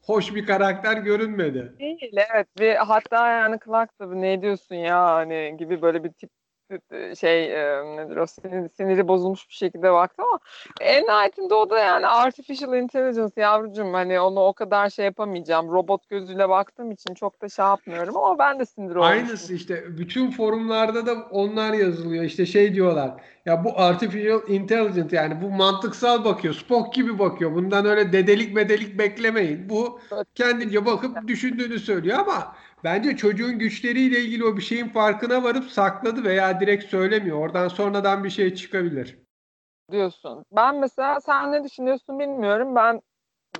hoş 0.01 0.35
bir 0.35 0.45
karakter 0.45 0.97
görünmedi. 0.97 1.73
Değil 1.79 2.11
evet 2.33 2.47
ve 2.59 2.77
hatta 2.77 3.27
yani 3.27 3.59
Clark 3.65 3.97
tabii 3.97 4.21
ne 4.21 4.41
diyorsun 4.41 4.75
ya 4.75 5.05
hani 5.05 5.55
gibi 5.57 5.81
böyle 5.81 6.03
bir 6.03 6.11
tip 6.11 6.29
şey 7.19 7.49
nedir 7.97 8.17
o 8.17 8.27
siniri, 8.27 8.69
siniri 8.69 9.07
bozulmuş 9.07 9.49
bir 9.49 9.53
şekilde 9.53 9.93
baktı 9.93 10.21
ama 10.21 10.39
en 10.81 11.03
nihayetinde 11.03 11.53
o 11.53 11.69
da 11.69 11.79
yani 11.79 12.07
artificial 12.07 12.77
intelligence 12.77 13.41
yavrucum 13.41 13.93
hani 13.93 14.19
onu 14.19 14.39
o 14.39 14.53
kadar 14.53 14.89
şey 14.89 15.05
yapamayacağım 15.05 15.71
robot 15.71 16.09
gözüyle 16.09 16.49
baktığım 16.49 16.91
için 16.91 17.13
çok 17.13 17.41
da 17.41 17.49
şey 17.49 17.65
yapmıyorum 17.65 18.17
ama 18.17 18.39
ben 18.39 18.59
de 18.59 18.65
sinir 18.65 18.95
olmuştum. 18.95 19.03
Aynısı 19.03 19.53
işte 19.53 19.97
bütün 19.97 20.31
forumlarda 20.31 21.05
da 21.05 21.13
onlar 21.31 21.73
yazılıyor 21.73 22.23
işte 22.23 22.45
şey 22.45 22.73
diyorlar 22.73 23.11
ya 23.45 23.63
bu 23.63 23.79
artificial 23.79 24.41
intelligence 24.47 25.15
yani 25.15 25.41
bu 25.41 25.49
mantıksal 25.49 26.25
bakıyor 26.25 26.53
Spock 26.53 26.93
gibi 26.93 27.19
bakıyor 27.19 27.55
bundan 27.55 27.85
öyle 27.85 28.13
dedelik 28.13 28.53
medelik 28.53 28.99
beklemeyin 28.99 29.69
bu 29.69 29.99
kendince 30.35 30.85
bakıp 30.85 31.27
düşündüğünü 31.27 31.79
söylüyor 31.79 32.19
ama 32.19 32.55
Bence 32.83 33.17
çocuğun 33.17 33.59
güçleriyle 33.59 34.19
ilgili 34.19 34.45
o 34.45 34.57
bir 34.57 34.61
şeyin 34.61 34.89
farkına 34.89 35.43
varıp 35.43 35.63
sakladı 35.63 36.23
veya 36.23 36.59
direkt 36.59 36.85
söylemiyor. 36.85 37.37
Oradan 37.37 37.67
sonradan 37.67 38.23
bir 38.23 38.29
şey 38.29 38.55
çıkabilir. 38.55 39.19
Diyorsun. 39.91 40.45
Ben 40.51 40.75
mesela 40.75 41.21
sen 41.21 41.51
ne 41.51 41.63
düşünüyorsun 41.63 42.19
bilmiyorum. 42.19 42.75
Ben 42.75 43.01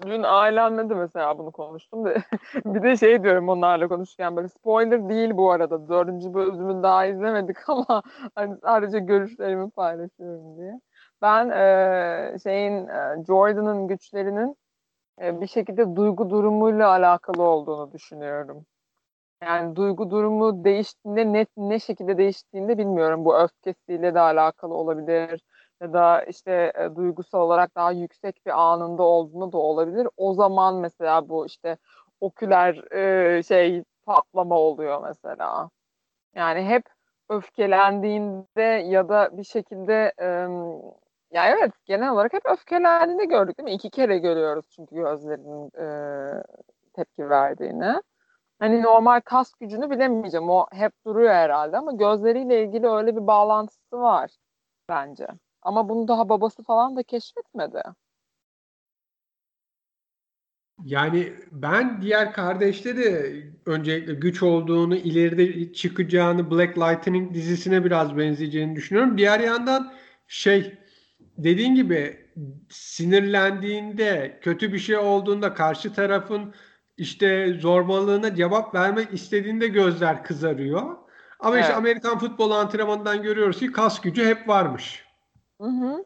dün 0.02 0.24
ailemle 0.24 0.90
de 0.90 0.94
mesela 0.96 1.38
bunu 1.38 1.52
konuştum. 1.52 2.06
Da. 2.06 2.14
bir 2.66 2.84
de 2.84 2.98
şey 2.98 3.24
diyorum 3.24 3.50
onlarla 3.50 3.88
konuşurken 3.88 4.36
böyle 4.36 4.48
spoiler 4.50 5.10
değil 5.10 5.38
bu 5.38 5.52
arada. 5.52 5.90
Dördüncü 5.90 6.34
bölümünü 6.34 6.84
daha 6.84 7.06
izlemedik 7.06 7.58
ama 7.70 8.04
hani 8.36 8.58
sadece 8.62 9.00
görüşlerimi 9.00 9.72
paylaşıyorum 9.72 10.58
diye. 10.58 10.80
Ben 11.22 11.50
e, 11.50 12.38
şeyin 12.44 12.88
e, 12.88 13.24
Jordan'ın 13.28 13.88
güçlerinin 13.88 14.56
e, 15.22 15.42
bir 15.42 15.48
şekilde 15.48 15.96
duygu 15.96 16.30
durumuyla 16.30 16.90
alakalı 16.90 17.44
olduğunu 17.44 17.92
düşünüyorum. 17.94 18.66
Yani 19.44 19.76
duygu 19.76 20.10
durumu 20.10 20.64
değiştiğinde 20.64 21.34
ne, 21.34 21.46
ne 21.58 21.80
şekilde 21.80 22.18
değiştiğinde 22.18 22.78
bilmiyorum. 22.78 23.26
Bu 23.26 23.38
öfkesiyle 23.40 24.16
de 24.16 24.20
alakalı 24.20 24.74
olabilir 24.74 25.42
ya 25.84 25.94
da 25.94 26.24
işte 26.24 26.72
e, 26.76 26.96
duygusal 26.96 27.40
olarak 27.42 27.76
daha 27.76 27.92
yüksek 27.92 28.46
bir 28.46 28.62
anında 28.62 29.04
olduğunu 29.04 29.52
da 29.52 29.58
olabilir. 29.58 30.08
O 30.18 30.34
zaman 30.34 30.76
mesela 30.76 31.30
bu 31.30 31.46
işte 31.46 31.78
oküler 32.22 32.94
e, 33.38 33.44
şey 33.44 33.84
patlama 34.06 34.60
oluyor 34.60 35.02
mesela. 35.08 35.70
Yani 36.36 36.62
hep 36.66 36.84
öfkelendiğinde 37.30 38.64
ya 38.64 39.10
da 39.10 39.38
bir 39.38 39.44
şekilde 39.44 40.14
e, 40.20 40.26
ya 41.32 41.50
evet 41.50 41.72
genel 41.86 42.12
olarak 42.12 42.34
hep 42.34 42.46
öfkelendiğinde 42.46 43.26
gördük 43.26 43.58
değil 43.58 43.70
mi? 43.70 43.74
İki 43.74 43.90
kere 43.90 44.18
görüyoruz 44.18 44.66
çünkü 44.76 44.96
gözlerinin 44.96 45.72
e, 45.80 46.44
tepki 46.94 47.30
verdiğini. 47.30 48.02
Hani 48.60 48.82
normal 48.84 49.22
kas 49.22 49.54
gücünü 49.54 49.90
bilemeyeceğim. 49.90 50.50
O 50.50 50.68
hep 50.72 50.94
duruyor 51.06 51.34
herhalde 51.34 51.78
ama 51.78 51.92
gözleriyle 51.92 52.64
ilgili 52.64 52.88
öyle 52.88 53.16
bir 53.16 53.28
bağlantısı 53.28 54.00
var 54.00 54.32
bence. 54.90 55.28
Ama 55.64 55.90
bunu 55.90 56.08
daha 56.08 56.30
babası 56.30 56.64
falan 56.64 56.96
da 56.96 57.04
keşfetmedi. 57.04 57.82
Yani 60.84 61.34
ben 61.52 62.02
diğer 62.02 62.34
kardeşte 62.34 62.98
de 62.98 63.34
öncelikle 63.66 64.14
güç 64.14 64.44
olduğunu, 64.44 64.96
ileride 64.96 65.74
çıkacağını 65.74 66.52
Black 66.52 66.78
Lightning 66.78 67.34
dizisine 67.34 67.86
biraz 67.86 68.18
benzeyeceğini 68.18 68.76
düşünüyorum. 68.76 69.18
Diğer 69.18 69.40
yandan 69.40 69.94
şey 70.28 70.78
dediğin 71.38 71.76
gibi 71.76 72.30
sinirlendiğinde, 72.70 74.40
kötü 74.42 74.74
bir 74.74 74.80
şey 74.80 74.98
olduğunda 74.98 75.54
karşı 75.54 75.94
tarafın 75.94 76.54
işte 76.98 77.54
zorbalığına 77.60 78.36
cevap 78.36 78.76
vermek 78.76 79.14
istediğinde 79.14 79.68
gözler 79.68 80.24
kızarıyor. 80.24 80.98
Ama 81.40 81.56
evet. 81.56 81.64
işte 81.64 81.76
Amerikan 81.76 82.20
futbol 82.20 82.52
antrenmanından 82.52 83.24
görüyoruz 83.24 83.60
ki 83.60 83.72
kas 83.72 84.02
gücü 84.02 84.26
hep 84.26 84.48
varmış. 84.48 85.03
Hı 85.62 85.68
hı. 85.68 86.06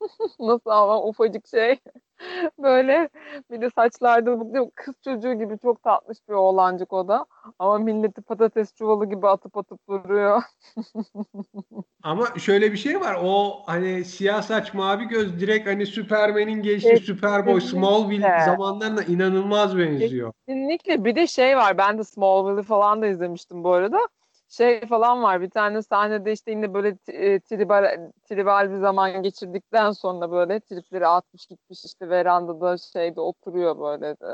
Nasıl 0.40 0.70
ama 0.70 1.02
ufacık 1.02 1.46
şey. 1.46 1.78
Böyle 2.58 3.08
bir 3.50 3.60
de 3.60 3.70
saçlarda 3.70 4.40
bu 4.40 4.70
kız 4.74 4.94
çocuğu 5.04 5.32
gibi 5.32 5.58
çok 5.58 5.82
tatlış 5.82 6.18
bir 6.28 6.34
oğlancık 6.34 6.92
o 6.92 7.08
da. 7.08 7.26
Ama 7.58 7.78
milleti 7.78 8.22
patates 8.22 8.74
çuvalı 8.74 9.06
gibi 9.06 9.28
atıp 9.28 9.56
atıp 9.56 9.88
duruyor. 9.88 10.42
Ama 12.02 12.26
şöyle 12.38 12.72
bir 12.72 12.76
şey 12.76 13.00
var. 13.00 13.16
O 13.22 13.62
hani 13.66 14.04
siyah 14.04 14.42
saç 14.42 14.74
mavi 14.74 15.04
göz 15.08 15.40
direkt 15.40 15.68
hani 15.68 15.86
Superman'in 15.86 16.62
geçtiği 16.62 16.98
Superboy 16.98 17.60
Smallville 17.60 18.40
zamanlarına 18.44 19.02
inanılmaz 19.02 19.78
benziyor. 19.78 20.32
Kesinlikle. 20.48 21.04
Bir 21.04 21.16
de 21.16 21.26
şey 21.26 21.56
var. 21.56 21.78
Ben 21.78 21.98
de 21.98 22.04
Smallville'i 22.04 22.62
falan 22.62 23.02
da 23.02 23.06
izlemiştim 23.06 23.64
bu 23.64 23.72
arada 23.72 23.98
şey 24.48 24.80
falan 24.86 25.22
var. 25.22 25.40
Bir 25.40 25.50
tane 25.50 25.82
sahnede 25.82 26.32
işte 26.32 26.50
yine 26.50 26.74
böyle 26.74 26.96
e, 27.08 27.40
tribal, 27.40 28.10
tribal 28.28 28.70
bir 28.70 28.76
zaman 28.76 29.22
geçirdikten 29.22 29.90
sonra 29.90 30.30
böyle 30.30 30.60
tripleri 30.60 31.06
atmış 31.06 31.46
gitmiş 31.46 31.84
işte 31.84 32.08
verandada 32.08 32.78
şeyde 32.78 33.20
oturuyor 33.20 33.78
böyle 33.78 34.08
e, 34.08 34.32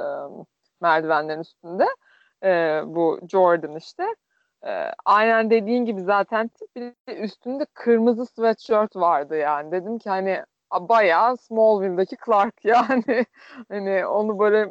merdivenlerin 0.81 1.41
üstünde. 1.41 1.87
E, 2.45 2.83
bu 2.87 3.21
Jordan 3.29 3.77
işte. 3.77 4.05
E, 4.67 4.71
aynen 5.05 5.51
dediğin 5.51 5.85
gibi 5.85 6.01
zaten 6.03 6.51
bir 6.77 6.95
üstünde 7.19 7.67
kırmızı 7.75 8.27
sweatshirt 8.27 8.97
vardı 8.97 9.37
yani. 9.37 9.73
Dedim 9.73 9.99
ki 9.99 10.11
hani 10.11 10.45
bayağı 10.73 11.37
Smallville'daki 11.37 12.17
Clark 12.27 12.55
yani. 12.65 13.27
Hani 13.69 14.07
onu 14.07 14.39
böyle 14.39 14.71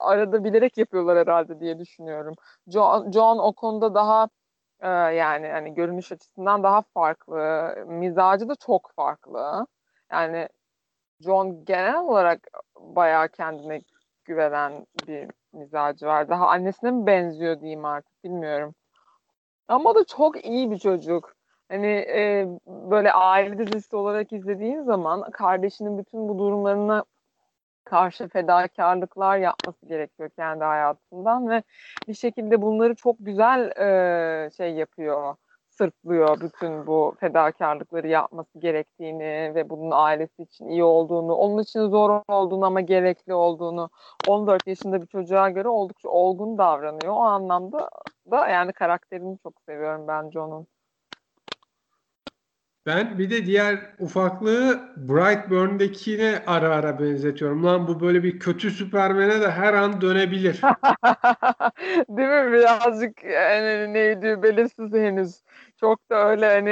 arada 0.00 0.44
bilerek 0.44 0.78
yapıyorlar 0.78 1.18
herhalde 1.18 1.60
diye 1.60 1.78
düşünüyorum. 1.78 2.34
John, 2.68 3.10
John 3.12 3.38
o 3.38 3.52
konuda 3.52 3.94
daha 3.94 4.28
ee, 4.80 4.88
yani 4.88 5.48
hani 5.48 5.74
görünüş 5.74 6.12
açısından 6.12 6.62
daha 6.62 6.82
farklı. 6.82 7.74
Mizacı 7.88 8.48
da 8.48 8.54
çok 8.66 8.92
farklı. 8.96 9.66
Yani 10.12 10.48
John 11.20 11.64
genel 11.64 12.00
olarak 12.00 12.40
bayağı 12.78 13.28
kendine 13.28 13.80
güvenen 14.24 14.86
bir 15.06 15.30
mizacı 15.52 16.06
var. 16.06 16.28
Daha 16.28 16.48
annesine 16.48 16.90
mi 16.90 17.06
benziyor 17.06 17.60
diyeyim 17.60 17.84
artık 17.84 18.24
bilmiyorum. 18.24 18.74
Ama 19.68 19.94
da 19.94 20.04
çok 20.04 20.44
iyi 20.44 20.70
bir 20.70 20.78
çocuk. 20.78 21.34
Hani 21.68 21.86
e, 21.86 22.48
böyle 22.66 23.12
aile 23.12 23.58
dizisi 23.58 23.96
olarak 23.96 24.32
izlediğin 24.32 24.82
zaman 24.82 25.30
kardeşinin 25.30 25.98
bütün 25.98 26.28
bu 26.28 26.38
durumlarına 26.38 27.04
karşı 27.84 28.28
fedakarlıklar 28.28 29.38
yapması 29.38 29.86
gerekiyor 29.86 30.30
kendi 30.36 30.64
hayatından 30.64 31.48
ve 31.48 31.62
bir 32.08 32.14
şekilde 32.14 32.62
bunları 32.62 32.94
çok 32.94 33.16
güzel 33.20 33.70
e, 34.46 34.50
şey 34.50 34.74
yapıyor 34.74 35.34
sırtlıyor 35.80 36.40
bütün 36.40 36.86
bu 36.86 37.14
fedakarlıkları 37.20 38.08
yapması 38.08 38.58
gerektiğini 38.58 39.52
ve 39.54 39.70
bunun 39.70 39.90
ailesi 39.90 40.42
için 40.42 40.68
iyi 40.68 40.84
olduğunu, 40.84 41.34
onun 41.34 41.62
için 41.62 41.80
zor 41.80 42.22
olduğunu 42.28 42.64
ama 42.66 42.80
gerekli 42.80 43.34
olduğunu 43.34 43.90
14 44.28 44.66
yaşında 44.66 45.02
bir 45.02 45.06
çocuğa 45.06 45.50
göre 45.50 45.68
oldukça 45.68 46.08
olgun 46.08 46.58
davranıyor. 46.58 47.12
O 47.12 47.20
anlamda 47.20 47.90
da 48.30 48.48
yani 48.48 48.72
karakterini 48.72 49.38
çok 49.38 49.54
seviyorum 49.66 50.08
ben 50.08 50.30
John'un. 50.30 50.66
Ben 52.86 53.18
bir 53.18 53.30
de 53.30 53.46
diğer 53.46 53.78
ufaklığı 53.98 54.80
Brightburn'dakine 54.96 56.42
ara 56.46 56.68
ara 56.68 56.98
benzetiyorum. 57.00 57.64
Lan 57.64 57.88
bu 57.88 58.00
böyle 58.00 58.22
bir 58.22 58.38
kötü 58.38 58.70
Süpermen'e 58.70 59.40
de 59.40 59.50
her 59.50 59.74
an 59.74 60.00
dönebilir. 60.00 60.60
Değil 62.08 62.28
mi? 62.28 62.52
Birazcık 62.52 63.24
yani 63.24 63.92
neydi 63.92 64.42
belirsiz 64.42 64.92
henüz. 64.92 65.42
Çok 65.80 66.10
da 66.10 66.28
öyle 66.28 66.46
hani 66.46 66.70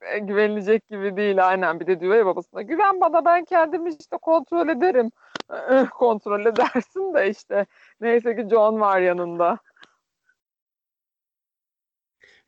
e, 0.00 0.18
güvenilecek 0.18 0.88
gibi 0.88 1.16
değil 1.16 1.48
aynen. 1.48 1.80
Bir 1.80 1.86
de 1.86 2.00
diyor 2.00 2.14
ya 2.16 2.26
babasına 2.26 2.62
güven 2.62 3.00
bana 3.00 3.24
ben 3.24 3.44
kendimi 3.44 3.90
işte 4.00 4.16
kontrol 4.16 4.68
ederim. 4.68 5.10
kontrol 5.90 6.46
edersin 6.46 7.14
de 7.14 7.30
işte. 7.30 7.66
Neyse 8.00 8.36
ki 8.36 8.48
John 8.50 8.80
var 8.80 9.00
yanında. 9.00 9.58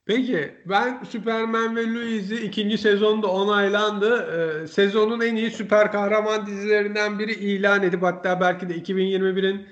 Peki 0.09 0.55
ben 0.67 1.05
Superman 1.05 1.77
ve 1.77 1.95
Louis'i 1.95 2.37
ikinci 2.37 2.79
sezonda 2.79 3.27
onaylandı. 3.27 4.29
Ee, 4.63 4.67
sezonun 4.67 5.21
en 5.21 5.37
iyi 5.37 5.51
süper 5.51 5.93
kahraman 5.93 6.47
dizilerinden 6.47 7.19
biri 7.19 7.33
ilan 7.33 7.83
edip 7.83 8.03
hatta 8.03 8.41
belki 8.41 8.69
de 8.69 8.75
2021'in 8.75 9.67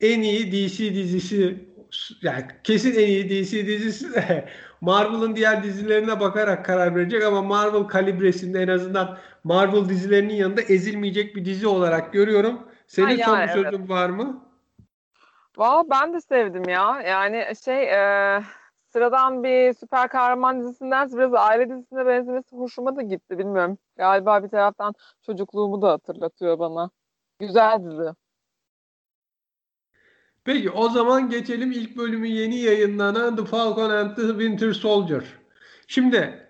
en 0.00 0.20
iyi 0.22 0.52
DC 0.52 0.94
dizisi 0.94 1.68
yani 2.22 2.44
kesin 2.64 2.92
en 2.92 3.06
iyi 3.06 3.28
DC 3.28 3.66
dizisi 3.66 4.14
de 4.14 4.48
Marvel'ın 4.80 5.36
diğer 5.36 5.62
dizilerine 5.62 6.20
bakarak 6.20 6.64
karar 6.64 6.94
verecek 6.96 7.24
ama 7.24 7.42
Marvel 7.42 7.82
kalibresinde 7.82 8.62
en 8.62 8.68
azından 8.68 9.18
Marvel 9.44 9.88
dizilerinin 9.88 10.34
yanında 10.34 10.62
ezilmeyecek 10.62 11.36
bir 11.36 11.44
dizi 11.44 11.66
olarak 11.66 12.12
görüyorum. 12.12 12.60
Senin 12.86 13.18
ha, 13.18 13.24
son 13.24 13.42
bir 13.42 13.48
sözün 13.48 13.78
evet. 13.78 13.88
var 13.88 14.10
mı? 14.10 14.44
Valla 15.56 15.84
ben 15.90 16.14
de 16.14 16.20
sevdim 16.20 16.68
ya. 16.68 17.02
Yani 17.02 17.46
şey 17.64 17.82
e, 17.82 18.42
sıradan 18.92 19.44
bir 19.44 19.74
süper 19.74 20.08
kahraman 20.08 20.60
dizisinden 20.60 21.12
biraz 21.12 21.34
aile 21.34 21.70
dizisine 21.70 22.06
benzemesi 22.06 22.56
hoşuma 22.56 22.96
da 22.96 23.02
gitti 23.02 23.38
bilmiyorum. 23.38 23.78
Galiba 23.96 24.44
bir 24.44 24.48
taraftan 24.48 24.94
çocukluğumu 25.26 25.82
da 25.82 25.90
hatırlatıyor 25.90 26.58
bana. 26.58 26.90
Güzel 27.38 27.84
dizi. 27.84 28.14
Peki 30.44 30.70
o 30.70 30.88
zaman 30.88 31.30
geçelim 31.30 31.72
ilk 31.72 31.96
bölümü 31.96 32.28
yeni 32.28 32.56
yayınlanan 32.56 33.36
The 33.36 33.44
Falcon 33.44 33.90
and 33.90 34.16
the 34.16 34.28
Winter 34.28 34.72
Soldier. 34.72 35.24
Şimdi 35.86 36.48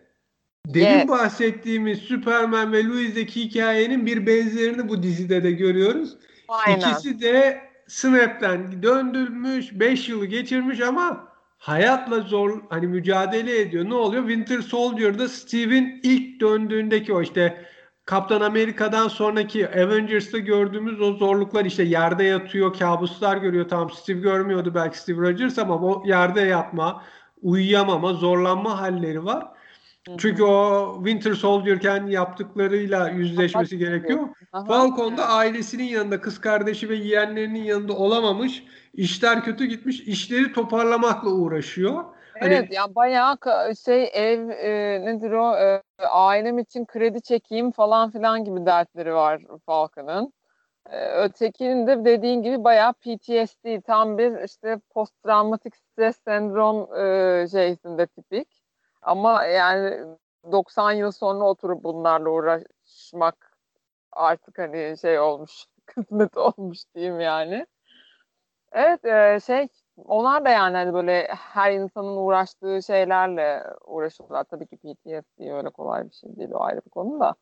demin 0.66 0.98
yes. 0.98 1.08
bahsettiğimiz 1.08 1.98
Superman 1.98 2.72
ve 2.72 2.84
Louis'deki 2.84 3.44
hikayenin 3.44 4.06
bir 4.06 4.26
benzerini 4.26 4.88
bu 4.88 5.02
dizide 5.02 5.42
de 5.42 5.52
görüyoruz. 5.52 6.16
Aynen. 6.48 6.78
İkisi 6.78 7.20
de 7.20 7.60
Snap'ten 7.86 8.82
döndürmüş, 8.82 9.80
5 9.80 10.08
yılı 10.08 10.26
geçirmiş 10.26 10.80
ama 10.80 11.31
hayatla 11.62 12.20
zor 12.20 12.62
hani 12.70 12.86
mücadele 12.86 13.60
ediyor. 13.60 13.84
Ne 13.84 13.94
oluyor? 13.94 14.28
Winter 14.28 14.60
Soldier'da 14.60 15.28
Steve'in 15.28 16.00
ilk 16.02 16.40
döndüğündeki 16.40 17.12
o 17.12 17.22
işte 17.22 17.64
Kaptan 18.04 18.40
Amerika'dan 18.40 19.08
sonraki 19.08 19.68
Avengers'ta 19.68 20.38
gördüğümüz 20.38 21.00
o 21.00 21.12
zorluklar 21.12 21.64
işte 21.64 21.82
yerde 21.82 22.24
yatıyor, 22.24 22.78
kabuslar 22.78 23.36
görüyor. 23.36 23.68
Tamam 23.68 23.90
Steve 23.90 24.20
görmüyordu 24.20 24.74
belki 24.74 24.98
Steve 24.98 25.20
Rogers 25.20 25.58
ama 25.58 25.74
o 25.74 26.02
yerde 26.06 26.40
yatma, 26.40 27.02
uyuyamama, 27.42 28.12
zorlanma 28.12 28.80
halleri 28.80 29.24
var. 29.24 29.46
Çünkü 30.18 30.42
o 30.42 30.94
Winter 30.96 31.34
Soldier'ken 31.34 32.06
yaptıklarıyla 32.06 33.08
yüzleşmesi 33.08 33.78
gerekiyor. 33.78 34.28
Falcon 34.52 35.16
da 35.16 35.28
ailesinin 35.28 35.84
yanında, 35.84 36.20
kız 36.20 36.40
kardeşi 36.40 36.88
ve 36.88 36.94
yeğenlerinin 36.94 37.64
yanında 37.64 37.92
olamamış. 37.92 38.64
İşler 38.94 39.44
kötü 39.44 39.64
gitmiş. 39.64 40.00
İşleri 40.00 40.52
toparlamakla 40.52 41.30
uğraşıyor. 41.30 42.04
Hani 42.40 42.54
evet 42.54 42.64
hani, 42.64 42.74
ya 42.74 42.94
bayağı 42.94 43.36
şey 43.84 44.10
ev 44.12 44.48
e, 44.48 45.00
nedir 45.04 45.30
o 45.30 45.56
e, 45.56 45.82
ailem 46.08 46.58
için 46.58 46.86
kredi 46.86 47.22
çekeyim 47.22 47.72
falan 47.72 48.10
filan 48.10 48.44
gibi 48.44 48.66
dertleri 48.66 49.14
var 49.14 49.42
Falcon'ın. 49.66 50.32
E, 50.90 51.08
ötekinin 51.08 51.86
de 51.86 52.04
dediğin 52.04 52.42
gibi 52.42 52.64
bayağı 52.64 52.92
PTSD 52.92 53.80
tam 53.86 54.18
bir 54.18 54.44
işte 54.44 54.80
post 54.90 55.22
travmatik 55.22 55.76
stres 55.76 56.16
sendrom 56.24 56.96
e, 56.96 57.48
şeysinde 57.48 58.06
tipik. 58.06 58.62
Ama 59.02 59.44
yani 59.44 60.16
90 60.52 60.92
yıl 60.92 61.10
sonra 61.10 61.44
oturup 61.44 61.84
bunlarla 61.84 62.30
uğraşmak 62.30 63.56
artık 64.12 64.58
hani 64.58 64.98
şey 65.00 65.20
olmuş 65.20 65.66
kısmet 65.86 66.36
olmuş 66.36 66.78
diyeyim 66.94 67.20
yani. 67.20 67.66
Evet 68.72 69.04
e, 69.04 69.40
şey 69.46 69.68
onlar 69.96 70.44
da 70.44 70.50
yani 70.50 70.76
hani 70.76 70.94
böyle 70.94 71.28
her 71.28 71.72
insanın 71.72 72.16
uğraştığı 72.16 72.82
şeylerle 72.82 73.64
uğraşıyorlar. 73.84 74.44
Tabii 74.44 74.66
ki 74.66 74.76
PTSD 74.76 75.50
öyle 75.50 75.70
kolay 75.70 76.04
bir 76.04 76.14
şey 76.14 76.36
değil 76.36 76.50
o 76.52 76.60
ayrı 76.62 76.80
bir 76.86 76.90
konu 76.90 77.20
da. 77.20 77.34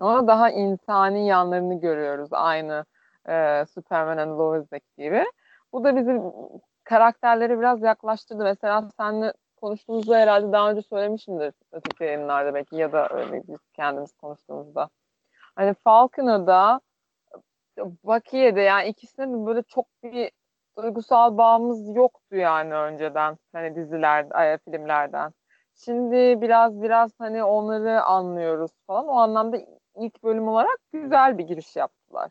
Ama 0.00 0.26
daha 0.26 0.50
insani 0.50 1.26
yanlarını 1.26 1.80
görüyoruz 1.80 2.28
aynı 2.32 2.84
e, 3.28 3.64
Superman 3.74 4.18
and 4.18 4.38
Lois'deki 4.38 4.86
gibi. 4.98 5.24
Bu 5.72 5.84
da 5.84 5.96
bizim 5.96 6.22
karakterleri 6.84 7.58
biraz 7.58 7.82
yaklaştırdı. 7.82 8.44
Mesela 8.44 8.88
seninle 8.96 9.32
konuştuğumuzda 9.56 10.18
herhalde 10.18 10.52
daha 10.52 10.70
önce 10.70 10.82
söylemişimdir 10.82 11.54
öteki 11.72 12.04
yayınlarda 12.04 12.54
belki 12.54 12.76
ya 12.76 12.92
da 12.92 13.08
öyle 13.10 13.42
biz 13.48 13.58
kendimiz 13.74 14.12
konuştuğumuzda. 14.12 14.88
Hani 15.56 15.74
Falcon'ı 15.74 16.46
da 16.46 16.80
Bucky'ye 18.04 18.50
yani 18.50 18.88
ikisine 18.88 19.26
de 19.32 19.46
böyle 19.46 19.62
çok 19.62 19.86
bir 20.02 20.30
duygusal 20.82 21.38
bağımız 21.38 21.96
yoktu 21.96 22.36
yani 22.36 22.74
önceden 22.74 23.38
hani 23.52 23.76
diziler, 23.76 24.26
filmlerden. 24.64 25.32
Şimdi 25.74 26.40
biraz 26.40 26.82
biraz 26.82 27.10
hani 27.18 27.44
onları 27.44 28.02
anlıyoruz 28.02 28.70
falan. 28.86 29.08
O 29.08 29.12
anlamda 29.12 29.58
ilk 29.96 30.24
bölüm 30.24 30.48
olarak 30.48 30.78
güzel 30.92 31.38
bir 31.38 31.44
giriş 31.44 31.76
yaptılar. 31.76 32.30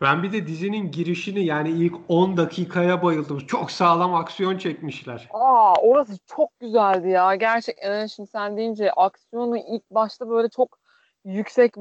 Ben 0.00 0.22
bir 0.22 0.32
de 0.32 0.46
dizinin 0.46 0.90
girişini 0.90 1.44
yani 1.44 1.68
ilk 1.68 1.94
10 2.08 2.36
dakikaya 2.36 3.02
bayıldım. 3.02 3.38
Çok 3.38 3.70
sağlam 3.70 4.14
aksiyon 4.14 4.58
çekmişler. 4.58 5.28
Aa 5.30 5.74
orası 5.74 6.18
çok 6.26 6.60
güzeldi 6.60 7.08
ya. 7.08 7.34
Gerçekten 7.34 8.06
şimdi 8.06 8.28
sen 8.28 8.56
deyince 8.56 8.92
aksiyonu 8.92 9.56
ilk 9.58 9.90
başta 9.90 10.28
böyle 10.28 10.48
çok 10.48 10.78
yüksek 11.26 11.76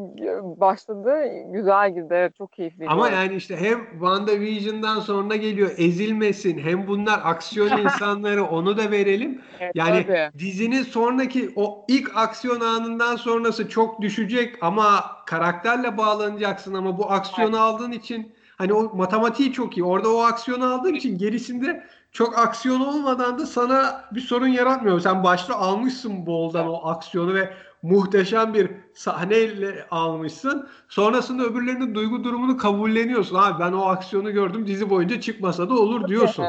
başladı. 0.58 1.24
Güzel 1.52 1.94
girdi. 1.94 2.08
Evet, 2.12 2.36
çok 2.36 2.54
keyifli. 2.54 2.88
Ama 2.88 3.10
yani 3.10 3.36
işte 3.36 3.58
hem 3.58 3.80
WandaVision'dan 3.92 5.00
sonra 5.00 5.36
geliyor 5.36 5.72
ezilmesin. 5.78 6.60
Hem 6.60 6.88
bunlar 6.88 7.22
aksiyon 7.24 7.78
insanları 7.84 8.44
onu 8.44 8.78
da 8.78 8.92
verelim. 8.92 9.42
Evet, 9.60 9.72
yani 9.76 10.06
tabii. 10.08 10.40
dizinin 10.40 10.84
sonraki 10.84 11.54
o 11.56 11.86
ilk 11.88 12.18
aksiyon 12.18 12.60
anından 12.60 13.16
sonrası 13.16 13.70
çok 13.70 14.02
düşecek 14.02 14.56
ama 14.62 15.04
karakterle 15.26 15.98
bağlanacaksın 15.98 16.74
ama 16.74 16.98
bu 16.98 17.12
aksiyonu 17.12 17.56
evet. 17.56 17.62
aldığın 17.62 17.92
için 17.92 18.32
hani 18.58 18.74
o 18.74 18.96
matematiği 18.96 19.54
çok 19.54 19.78
iyi. 19.78 19.84
Orada 19.84 20.16
o 20.16 20.20
aksiyonu 20.20 20.74
aldığın 20.74 20.94
için 20.94 21.18
gerisinde 21.18 21.84
çok 22.12 22.38
aksiyon 22.38 22.80
olmadan 22.80 23.40
da 23.40 23.46
sana 23.46 24.06
bir 24.12 24.22
sorun 24.22 24.48
yaratmıyor. 24.48 25.00
Sen 25.00 25.24
başta 25.24 25.56
almışsın 25.56 26.26
boldan 26.26 26.68
o 26.70 26.88
aksiyonu 26.88 27.34
ve 27.34 27.54
muhteşem 27.86 28.54
bir 28.54 28.72
sahneyle 28.94 29.86
almışsın. 29.92 30.70
Sonrasında 30.90 31.44
öbürlerinin 31.44 31.96
duygu 31.96 32.24
durumunu 32.24 32.58
kabulleniyorsun. 32.58 33.36
Abi 33.36 33.60
ben 33.60 33.72
o 33.72 33.86
aksiyonu 33.86 34.32
gördüm 34.32 34.68
dizi 34.68 34.90
boyunca 34.90 35.22
çıkmasa 35.22 35.70
da 35.70 35.74
olur 35.74 36.08
diyorsun. 36.08 36.46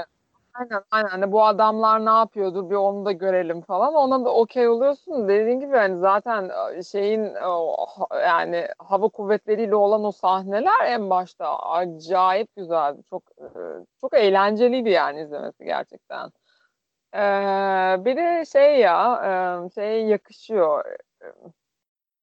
Aynen 0.55 0.83
aynen. 0.91 1.09
Hani 1.09 1.33
bu 1.33 1.45
adamlar 1.45 2.07
ne 2.07 2.11
yapıyordur 2.11 2.71
bir 2.71 2.75
onu 2.75 3.05
da 3.05 3.13
görelim 3.13 3.63
falan. 3.63 3.95
Ona 3.95 4.25
da 4.25 4.35
okey 4.35 4.69
oluyorsun. 4.69 5.29
Dediğin 5.29 5.61
gibi 5.61 5.77
hani 5.77 5.99
zaten 5.99 6.51
e, 6.75 6.83
şeyin 6.83 7.35
yani 8.13 8.69
hava 8.79 9.09
kuvvetleriyle 9.09 9.75
olan 9.75 10.05
o 10.05 10.13
sahneler 10.13 10.87
en 10.87 11.11
başta 11.11 11.59
acayip 11.59 12.57
güzeldi. 12.57 13.03
Çok 13.11 13.23
e, 13.39 13.47
çok 14.01 14.15
eğlenceliydi 14.15 14.91
yani 14.91 15.23
izlemesi 15.23 15.65
gerçekten. 15.65 16.31
Ee, 17.15 17.19
bir 18.05 18.17
de 18.17 18.45
şey 18.45 18.81
ya 18.81 19.23
e, 19.67 19.71
şey 19.75 20.07
yakışıyor 20.07 20.85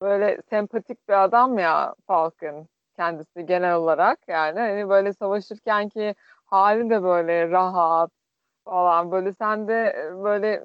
böyle 0.02 0.42
sempatik 0.50 1.10
bir 1.10 1.24
adam 1.24 1.60
ya 1.60 1.96
Falcon 2.08 2.68
kendisi 2.96 3.46
genel 3.46 3.76
olarak 3.76 4.20
yani 4.28 4.60
hani 4.60 4.90
böyle 4.90 5.14
savaşırken 5.14 5.90
ki 5.90 6.16
hali 6.46 6.90
de 6.90 7.04
böyle 7.04 7.50
rahat 7.50 8.12
falan 8.66 9.12
böyle 9.12 9.34
sen 9.34 9.68
de 9.68 9.96
böyle 10.24 10.64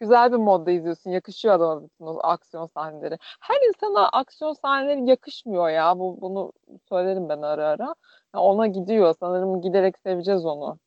güzel 0.00 0.32
bir 0.32 0.36
modda 0.36 0.70
izliyorsun. 0.70 1.10
Yakışıyor 1.10 1.54
adama 1.54 1.82
bütün 1.84 2.06
o 2.06 2.18
aksiyon 2.22 2.66
sahneleri. 2.66 3.18
Her 3.40 3.68
insana 3.68 4.08
aksiyon 4.08 4.52
sahneleri 4.52 5.10
yakışmıyor 5.10 5.68
ya. 5.68 5.98
Bu 5.98 6.20
bunu 6.20 6.52
söylerim 6.88 7.28
ben 7.28 7.42
ara 7.42 7.68
ara. 7.68 7.94
Yani 8.34 8.44
ona 8.44 8.66
gidiyor. 8.66 9.14
Sanırım 9.20 9.60
giderek 9.60 9.98
seveceğiz 9.98 10.46
onu. 10.46 10.78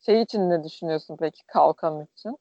Şey 0.00 0.22
için 0.22 0.50
ne 0.50 0.64
düşünüyorsun 0.64 1.16
peki 1.20 1.42
Kalkan 1.46 2.06
için? 2.14 2.38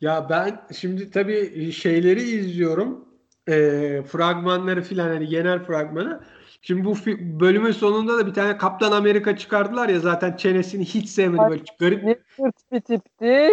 Ya 0.00 0.26
ben 0.30 0.60
şimdi 0.74 1.10
tabii 1.10 1.72
şeyleri 1.72 2.22
izliyorum. 2.22 3.08
E, 3.48 4.02
fragmanları 4.02 4.82
filan 4.82 5.08
hani 5.08 5.28
genel 5.28 5.64
fragmanı. 5.64 6.20
Şimdi 6.62 6.84
bu 6.84 6.94
bölümün 7.40 7.72
sonunda 7.72 8.18
da 8.18 8.26
bir 8.26 8.34
tane 8.34 8.56
Kaptan 8.56 8.92
Amerika 8.92 9.36
çıkardılar 9.36 9.88
ya 9.88 10.00
zaten 10.00 10.36
çenesini 10.36 10.84
hiç 10.84 11.08
sevmedim. 11.08 11.50
Böyle 11.50 11.62
garip. 11.78 12.04
Ne 12.04 12.16
sırt 12.36 12.72
bir 12.72 12.80
tipti. 12.80 13.50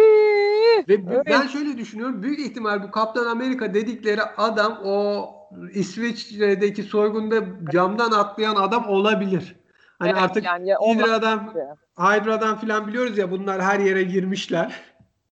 Ve 0.88 0.94
evet. 1.10 1.26
ben 1.26 1.46
şöyle 1.46 1.78
düşünüyorum. 1.78 2.22
Büyük 2.22 2.38
ihtimal 2.38 2.82
bu 2.82 2.90
Kaptan 2.90 3.26
Amerika 3.26 3.74
dedikleri 3.74 4.22
adam 4.22 4.78
o 4.84 5.28
İsviçre'deki 5.74 6.82
soygunda 6.82 7.44
camdan 7.72 8.10
atlayan 8.10 8.56
adam 8.56 8.88
olabilir. 8.88 9.56
Hani 9.98 10.10
evet, 10.10 10.22
artık 10.22 10.44
yani 10.44 10.74
Hydra'dan, 10.74 11.54
Hydra'dan 11.98 12.58
filan 12.58 12.86
biliyoruz 12.86 13.18
ya 13.18 13.30
bunlar 13.30 13.62
her 13.62 13.80
yere 13.80 14.02
girmişler. 14.02 14.80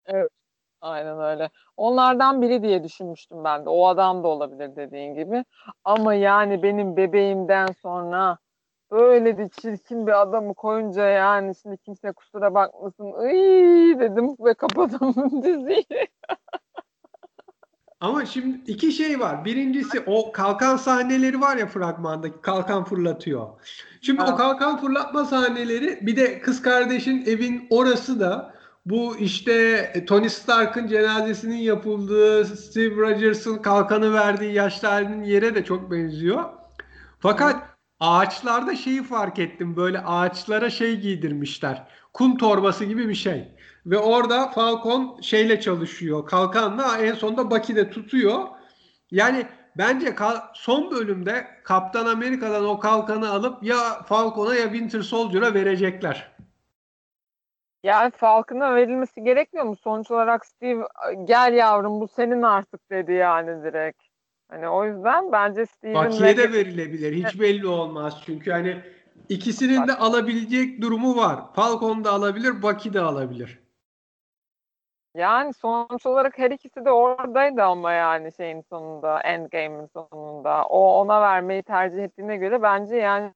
Evet. 0.06 0.30
Aynen 0.80 1.20
öyle. 1.20 1.50
Onlardan 1.76 2.42
biri 2.42 2.62
diye 2.62 2.84
düşünmüştüm 2.84 3.44
ben 3.44 3.64
de. 3.64 3.68
O 3.70 3.86
adam 3.86 4.22
da 4.22 4.28
olabilir 4.28 4.76
dediğin 4.76 5.14
gibi. 5.14 5.44
Ama 5.84 6.14
yani 6.14 6.62
benim 6.62 6.96
bebeğimden 6.96 7.68
sonra 7.82 8.38
böyle 8.90 9.38
de 9.38 9.48
çirkin 9.48 10.06
bir 10.06 10.22
adamı 10.22 10.54
koyunca 10.54 11.04
yani 11.04 11.54
şimdi 11.62 11.78
kimse 11.78 12.12
kusura 12.12 12.54
bakmasın. 12.54 13.28
Iy 13.28 14.00
dedim 14.00 14.36
ve 14.40 14.54
kapadım 14.54 15.14
diziyi. 15.42 15.86
Ama 18.00 18.26
şimdi 18.26 18.70
iki 18.70 18.92
şey 18.92 19.20
var. 19.20 19.44
Birincisi 19.44 20.02
o 20.06 20.32
kalkan 20.32 20.76
sahneleri 20.76 21.40
var 21.40 21.56
ya 21.56 21.66
fragmandaki 21.66 22.40
kalkan 22.40 22.84
fırlatıyor. 22.84 23.48
Şimdi 24.00 24.20
evet. 24.22 24.32
o 24.32 24.36
kalkan 24.36 24.80
fırlatma 24.80 25.24
sahneleri 25.24 25.98
bir 26.06 26.16
de 26.16 26.40
kız 26.40 26.62
kardeşin 26.62 27.24
evin 27.26 27.66
orası 27.70 28.20
da 28.20 28.55
bu 28.86 29.16
işte 29.16 29.52
e, 29.94 30.04
Tony 30.04 30.28
Stark'ın 30.28 30.88
cenazesinin 30.88 31.56
yapıldığı 31.56 32.44
Steve 32.44 32.96
Rogers'ın 32.96 33.58
kalkanı 33.58 34.12
verdiği 34.14 34.52
yaşlı 34.52 34.88
yere 35.24 35.54
de 35.54 35.64
çok 35.64 35.90
benziyor. 35.90 36.44
Fakat 37.20 37.62
ağaçlarda 38.00 38.76
şeyi 38.76 39.02
fark 39.02 39.38
ettim. 39.38 39.76
Böyle 39.76 40.00
ağaçlara 40.00 40.70
şey 40.70 41.00
giydirmişler. 41.00 41.88
Kum 42.12 42.36
torbası 42.36 42.84
gibi 42.84 43.08
bir 43.08 43.14
şey. 43.14 43.48
Ve 43.86 43.98
orada 43.98 44.50
Falcon 44.50 45.20
şeyle 45.20 45.60
çalışıyor. 45.60 46.26
Kalkanla 46.26 46.98
en 46.98 47.14
sonunda 47.14 47.50
Bucky 47.50 47.90
tutuyor. 47.90 48.42
Yani 49.10 49.46
bence 49.78 50.14
son 50.54 50.90
bölümde 50.90 51.46
Kaptan 51.64 52.06
Amerika'dan 52.06 52.64
o 52.64 52.78
kalkanı 52.78 53.30
alıp 53.30 53.62
ya 53.62 54.02
Falcon'a 54.02 54.54
ya 54.54 54.72
Winter 54.72 55.02
Soldier'a 55.02 55.54
verecekler. 55.54 56.35
Yani 57.86 58.10
Falcon'a 58.10 58.74
verilmesi 58.74 59.22
gerekmiyor 59.22 59.66
mu? 59.66 59.76
Sonuç 59.76 60.10
olarak 60.10 60.46
Steve 60.46 60.84
gel 61.24 61.52
yavrum 61.52 62.00
bu 62.00 62.08
senin 62.08 62.42
artık 62.42 62.90
dedi 62.90 63.12
yani 63.12 63.62
direkt. 63.62 64.02
Hani 64.50 64.68
o 64.68 64.84
yüzden 64.84 65.32
bence 65.32 65.66
Steve'in... 65.66 66.10
Bucky'ye 66.10 66.36
de 66.36 66.52
verilebilir. 66.52 67.12
Hiç 67.12 67.40
belli 67.40 67.66
olmaz. 67.66 68.22
Çünkü 68.26 68.50
hani 68.50 68.82
ikisinin 69.28 69.88
de 69.88 69.94
alabilecek 69.94 70.82
durumu 70.82 71.16
var. 71.16 71.40
Falcon 71.54 72.04
da 72.04 72.10
alabilir, 72.10 72.62
Bucky 72.62 72.94
de 72.94 73.00
alabilir. 73.00 73.60
Yani 75.14 75.54
sonuç 75.54 76.06
olarak 76.06 76.38
her 76.38 76.50
ikisi 76.50 76.84
de 76.84 76.90
oradaydı 76.90 77.62
ama 77.62 77.92
yani 77.92 78.32
şeyin 78.32 78.60
sonunda, 78.60 79.20
Endgame'in 79.20 79.86
sonunda. 79.86 80.64
O 80.64 81.00
ona 81.00 81.20
vermeyi 81.20 81.62
tercih 81.62 82.04
ettiğine 82.04 82.36
göre 82.36 82.62
bence 82.62 82.96
yani 82.96 83.32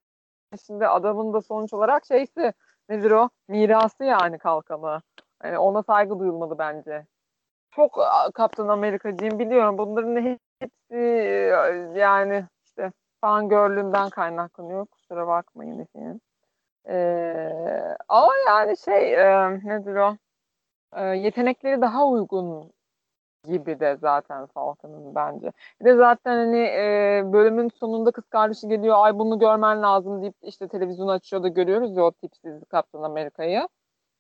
şimdi 0.67 0.87
adamın 0.87 1.33
da 1.33 1.41
sonuç 1.41 1.73
olarak 1.73 2.07
şeysi 2.07 2.53
nedir 2.91 3.11
o? 3.11 3.29
Mirası 3.49 4.05
yani 4.05 4.39
kalkanı. 4.39 5.03
Yani 5.45 5.59
ona 5.59 5.83
saygı 5.83 6.19
duyulmalı 6.19 6.59
bence. 6.59 7.07
Çok 7.71 7.99
Kaptan 8.35 8.69
Amerikacıyım 8.69 9.39
biliyorum. 9.39 9.79
Bunların 9.79 10.39
hepsi 10.61 10.97
yani 11.99 12.47
işte 12.65 12.93
fan 13.21 13.49
görlüğümden 13.49 14.11
kaynaklanıyor. 14.11 14.87
Kusura 14.87 15.27
bakmayın 15.27 15.79
efendim. 15.79 16.21
Ee, 16.89 17.97
ama 18.09 18.33
yani 18.49 18.77
şey 18.77 19.15
e, 19.15 19.51
nedir 19.51 19.95
o? 19.97 20.17
E, 20.97 21.05
yetenekleri 21.05 21.81
daha 21.81 22.07
uygun 22.09 22.73
gibi 23.45 23.81
de 23.81 23.97
zaten 24.01 24.47
Falcon'ın 24.47 25.15
bence. 25.15 25.53
Bir 25.81 25.85
de 25.85 25.97
zaten 25.97 26.37
hani 26.37 26.59
e, 26.59 27.23
bölümün 27.33 27.69
sonunda 27.69 28.11
kız 28.11 28.25
kardeşi 28.29 28.69
geliyor 28.69 28.97
ay 28.99 29.19
bunu 29.19 29.39
görmen 29.39 29.83
lazım 29.83 30.23
deyip 30.23 30.35
işte 30.43 30.69
televizyon 30.69 31.09
açıyor 31.09 31.43
da 31.43 31.49
görüyoruz 31.49 31.97
ya 31.97 32.05
o 32.05 32.13
tipsiz 32.13 32.65
Kaptan 32.69 33.03
Amerika'yı. 33.03 33.69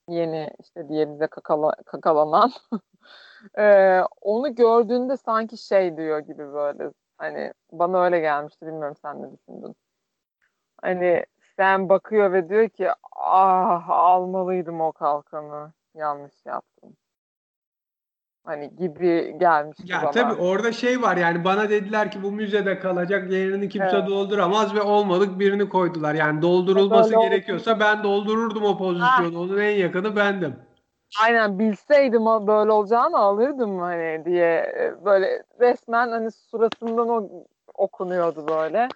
Yeni 0.08 0.50
işte 0.60 0.88
diye 0.88 1.10
bize 1.10 1.26
kakala, 1.26 1.72
kakalanan. 1.86 2.52
e, 3.58 4.00
onu 4.20 4.54
gördüğünde 4.54 5.16
sanki 5.16 5.58
şey 5.58 5.96
diyor 5.96 6.18
gibi 6.18 6.52
böyle 6.52 6.92
hani 7.18 7.52
bana 7.72 8.04
öyle 8.04 8.20
gelmişti 8.20 8.66
bilmiyorum 8.66 8.96
sen 9.02 9.22
ne 9.22 9.32
düşündün. 9.32 9.76
Hani 10.82 11.26
sen 11.56 11.88
bakıyor 11.88 12.32
ve 12.32 12.48
diyor 12.48 12.68
ki 12.68 12.88
ah 13.16 13.88
almalıydım 13.90 14.80
o 14.80 14.92
kalkanı 14.92 15.72
yanlış 15.94 16.46
yaptım 16.46 16.96
hani 18.44 18.76
gibi 18.76 19.36
gelmişti 19.40 19.92
ya 19.92 20.02
bana. 20.02 20.10
Tabii 20.10 20.42
orada 20.42 20.72
şey 20.72 21.02
var 21.02 21.16
yani 21.16 21.44
bana 21.44 21.70
dediler 21.70 22.10
ki 22.10 22.22
bu 22.22 22.32
müzede 22.32 22.78
kalacak 22.78 23.30
yerini 23.30 23.68
kimse 23.68 23.96
evet. 23.96 24.08
dolduramaz 24.08 24.74
ve 24.74 24.82
olmadık 24.82 25.38
birini 25.38 25.68
koydular. 25.68 26.14
Yani 26.14 26.42
doldurulması 26.42 27.14
Böyle 27.14 27.28
gerekiyorsa 27.28 27.70
oldu. 27.72 27.80
ben 27.80 28.02
doldururdum 28.02 28.64
o 28.64 28.78
pozisyonu. 28.78 29.36
Ha. 29.36 29.40
Onun 29.40 29.58
en 29.58 29.76
yakını 29.76 30.16
bendim. 30.16 30.56
Aynen 31.22 31.58
bilseydim 31.58 32.26
böyle 32.46 32.72
olacağını 32.72 33.18
alırdım 33.18 33.78
hani 33.78 34.24
diye 34.24 34.54
e, 34.56 35.04
böyle 35.04 35.42
resmen 35.60 36.08
hani 36.08 36.30
suratından 36.30 37.08
o 37.08 37.28
okunuyordu 37.74 38.48
böyle 38.48 38.88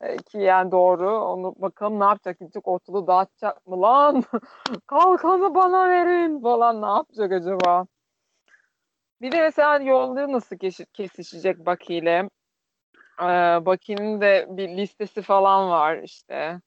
e, 0.00 0.16
ki 0.16 0.38
yani 0.38 0.70
doğru 0.70 1.18
onu 1.18 1.54
bakalım 1.58 2.00
ne 2.00 2.04
yapacak 2.04 2.38
gidecek 2.38 2.68
ortalığı 2.68 3.06
dağıtacak 3.06 3.66
mı 3.66 3.82
lan 3.82 4.24
kalkanı 4.86 5.54
bana 5.54 5.88
verin 5.88 6.40
falan 6.42 6.82
ne 6.82 6.86
yapacak 6.86 7.32
acaba 7.32 7.86
bir 9.22 9.32
de 9.32 9.40
mesela 9.40 9.78
yolları 9.78 10.32
nasıl 10.32 10.56
kesişecek 10.92 11.66
Baki 11.66 11.94
ile? 11.94 12.28
Ee, 13.20 13.24
Baki'nin 13.66 14.20
de 14.20 14.46
bir 14.50 14.68
listesi 14.68 15.22
falan 15.22 15.70
var 15.70 15.98
işte. 16.02 16.60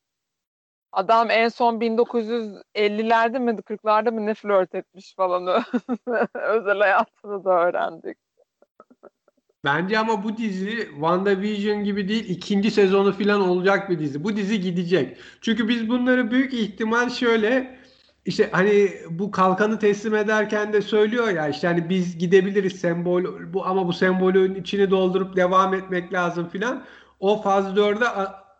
Adam 0.91 1.31
en 1.31 1.47
son 1.47 1.81
1950'lerde 1.81 3.39
mi 3.39 3.51
40'larda 3.51 4.11
mı 4.11 4.25
ne 4.25 4.33
flört 4.33 4.75
etmiş 4.75 5.15
falan 5.15 5.47
özel 6.35 6.79
hayatını 6.79 7.45
da 7.45 7.49
öğrendik. 7.49 8.17
Bence 9.65 9.99
ama 9.99 10.23
bu 10.23 10.37
dizi 10.37 10.87
WandaVision 10.89 11.83
gibi 11.83 12.07
değil 12.07 12.29
ikinci 12.29 12.71
sezonu 12.71 13.13
falan 13.13 13.41
olacak 13.41 13.89
bir 13.89 13.99
dizi. 13.99 14.23
Bu 14.23 14.35
dizi 14.35 14.61
gidecek. 14.61 15.17
Çünkü 15.41 15.67
biz 15.67 15.89
bunları 15.89 16.31
büyük 16.31 16.53
ihtimal 16.53 17.09
şöyle 17.09 17.79
işte 18.25 18.49
hani 18.51 18.91
bu 19.09 19.31
kalkanı 19.31 19.79
teslim 19.79 20.15
ederken 20.15 20.73
de 20.73 20.81
söylüyor 20.81 21.29
ya 21.29 21.47
işte 21.47 21.67
hani 21.67 21.89
biz 21.89 22.17
gidebiliriz 22.17 22.79
sembol 22.79 23.23
bu 23.53 23.65
ama 23.65 23.87
bu 23.87 23.93
sembolün 23.93 24.55
içini 24.55 24.91
doldurup 24.91 25.35
devam 25.35 25.73
etmek 25.73 26.13
lazım 26.13 26.49
filan. 26.49 26.83
O 27.19 27.41
faz 27.41 27.65
4'e 27.65 28.07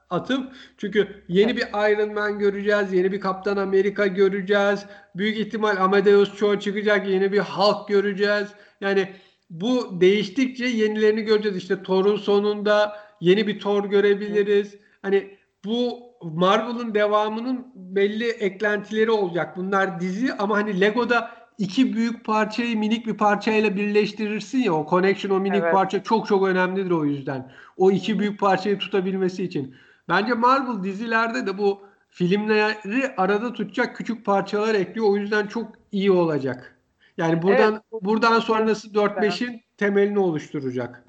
atıp 0.10 0.54
çünkü 0.78 1.23
yeni 1.28 1.58
bir 1.58 1.63
Iron 1.63 2.13
Man 2.13 2.39
göreceğiz, 2.39 2.93
yeni 2.93 3.12
bir 3.12 3.19
Kaptan 3.19 3.58
Amerika 3.58 4.08
göreceğiz. 4.08 4.86
Büyük 5.15 5.38
ihtimal 5.38 5.78
Amadeus 5.78 6.38
Cho 6.38 6.60
çıkacak, 6.60 7.10
yeni 7.10 7.32
bir 7.32 7.39
Hulk 7.39 7.88
göreceğiz. 7.88 8.47
Yani 8.82 9.10
bu 9.49 10.01
değiştikçe 10.01 10.65
yenilerini 10.65 11.21
göreceğiz. 11.21 11.58
İşte 11.58 11.84
Thor'un 11.84 12.17
sonunda 12.17 12.97
yeni 13.21 13.47
bir 13.47 13.60
Thor 13.60 13.86
görebiliriz. 13.86 14.75
Hani 15.01 15.38
bu 15.65 15.99
Marvel'ın 16.23 16.93
devamının 16.93 17.67
belli 17.75 18.30
eklentileri 18.30 19.12
olacak. 19.12 19.58
Bunlar 19.58 19.99
dizi 19.99 20.34
ama 20.34 20.58
hani 20.58 20.82
Lego'da 20.82 21.32
iki 21.58 21.93
büyük 21.93 22.25
parçayı 22.25 22.78
minik 22.78 23.08
bir 23.08 23.17
parçayla 23.17 23.75
birleştirirsin 23.75 24.58
ya 24.58 24.73
o 24.73 24.89
connection 24.89 25.38
o 25.38 25.39
minik 25.39 25.63
evet. 25.63 25.73
parça 25.73 26.04
çok 26.04 26.28
çok 26.28 26.47
önemlidir 26.47 26.91
o 26.91 27.06
yüzden. 27.06 27.51
O 27.78 27.91
iki 27.91 28.19
büyük 28.19 28.39
parçayı 28.39 28.80
tutabilmesi 28.80 29.43
için. 29.43 29.75
Bence 30.10 30.34
Marvel 30.34 30.84
dizilerde 30.84 31.47
de 31.47 31.58
bu 31.58 31.82
filmleri 32.10 33.15
arada 33.17 33.54
tutacak 33.54 33.95
küçük 33.95 34.25
parçalar 34.25 34.75
ekliyor. 34.75 35.08
O 35.10 35.17
yüzden 35.17 35.47
çok 35.47 35.71
iyi 35.91 36.12
olacak. 36.12 36.75
Yani 37.17 37.41
buradan 37.41 37.73
evet. 37.73 38.04
buradan 38.04 38.39
sonrası 38.39 38.88
4-5'in 38.88 39.62
temelini 39.78 40.19
oluşturacak. 40.19 41.06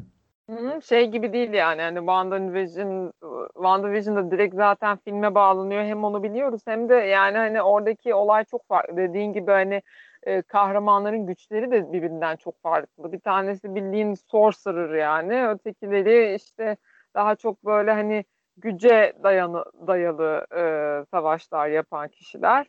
Şey 0.85 1.06
gibi 1.11 1.32
değil 1.32 1.52
yani 1.52 1.82
hani 1.82 1.98
WandaVision 1.98 3.12
WandaVision'da 3.54 4.30
direkt 4.30 4.54
zaten 4.54 4.96
filme 4.96 5.35
bağlanıyor 5.35 5.82
hem 5.82 6.04
onu 6.04 6.22
biliyoruz 6.22 6.62
hem 6.66 6.88
de 6.88 6.94
yani 6.94 7.38
hani 7.38 7.62
oradaki 7.62 8.14
olay 8.14 8.44
çok 8.44 8.68
farklı 8.68 8.96
dediğin 8.96 9.32
gibi 9.32 9.50
hani 9.50 9.82
e, 10.22 10.42
kahramanların 10.42 11.26
güçleri 11.26 11.70
de 11.70 11.92
birbirinden 11.92 12.37
çok 12.37 12.62
farklı. 12.62 13.12
Bir 13.12 13.20
tanesi 13.20 13.74
bildiğin 13.74 14.14
sorcerer 14.14 14.94
yani. 14.94 15.48
Ötekileri 15.48 16.35
işte 16.35 16.76
daha 17.14 17.37
çok 17.37 17.64
böyle 17.64 17.92
hani 17.92 18.24
güce 18.56 19.12
dayanı, 19.22 19.64
dayalı 19.87 20.46
e, 20.56 21.04
savaşlar 21.11 21.68
yapan 21.68 22.09
kişiler. 22.09 22.66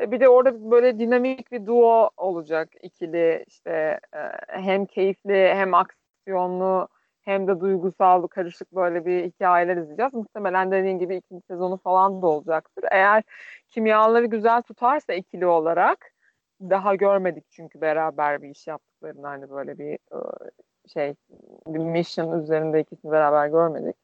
E, 0.00 0.10
bir 0.10 0.20
de 0.20 0.28
orada 0.28 0.70
böyle 0.70 0.98
dinamik 0.98 1.52
bir 1.52 1.66
duo 1.66 2.10
olacak 2.16 2.68
ikili 2.82 3.44
işte 3.48 4.00
hem 4.48 4.86
keyifli 4.86 5.48
hem 5.54 5.74
aksiyonlu 5.74 6.88
hem 7.22 7.48
de 7.48 7.60
duygusal 7.60 8.26
karışık 8.26 8.72
böyle 8.72 9.06
bir 9.06 9.24
hikayeler 9.24 9.76
izleyeceğiz. 9.76 10.14
Muhtemelen 10.14 10.70
dediğin 10.70 10.98
gibi 10.98 11.16
ikinci 11.16 11.46
sezonu 11.46 11.76
falan 11.76 12.22
da 12.22 12.26
olacaktır. 12.26 12.84
Eğer 12.90 13.22
kimyaları 13.68 14.26
güzel 14.26 14.62
tutarsa 14.62 15.12
ikili 15.14 15.46
olarak 15.46 16.12
daha 16.60 16.94
görmedik 16.94 17.44
çünkü 17.50 17.80
beraber 17.80 18.42
bir 18.42 18.48
iş 18.50 18.66
yaptıklarını 18.66 19.26
hani 19.26 19.50
böyle 19.50 19.78
bir 19.78 19.98
şey 20.94 21.14
bir 21.66 21.78
mission 21.78 22.42
üzerinde 22.42 22.80
ikisini 22.80 23.12
beraber 23.12 23.48
görmedik. 23.48 23.96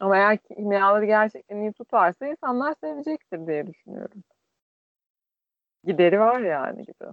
Ama 0.00 0.16
eğer 0.16 0.38
kimyaları 0.38 1.04
gerçekten 1.04 1.56
iyi 1.56 1.72
tutarsa 1.72 2.26
insanlar 2.26 2.74
sevecektir 2.80 3.46
diye 3.46 3.66
düşünüyorum. 3.66 4.24
Gideri 5.84 6.20
var 6.20 6.40
yani 6.40 6.82
gibi. 6.84 7.04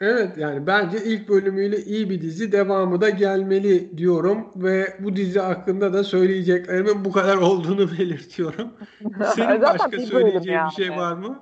Evet 0.00 0.38
yani 0.38 0.66
bence 0.66 1.04
ilk 1.04 1.28
bölümüyle 1.28 1.78
iyi 1.78 2.10
bir 2.10 2.20
dizi 2.20 2.52
devamı 2.52 3.00
da 3.00 3.10
gelmeli 3.10 3.98
diyorum 3.98 4.50
ve 4.56 4.96
bu 5.00 5.16
dizi 5.16 5.40
hakkında 5.40 5.92
da 5.92 6.04
söyleyeceklerimin 6.04 7.04
bu 7.04 7.12
kadar 7.12 7.36
olduğunu 7.36 7.90
belirtiyorum. 7.98 8.72
Senin 9.34 9.62
başka 9.62 10.00
söyleyeceğin 10.00 10.56
yani. 10.56 10.70
bir 10.70 10.84
şey 10.84 10.90
var 10.90 11.12
mı? 11.12 11.40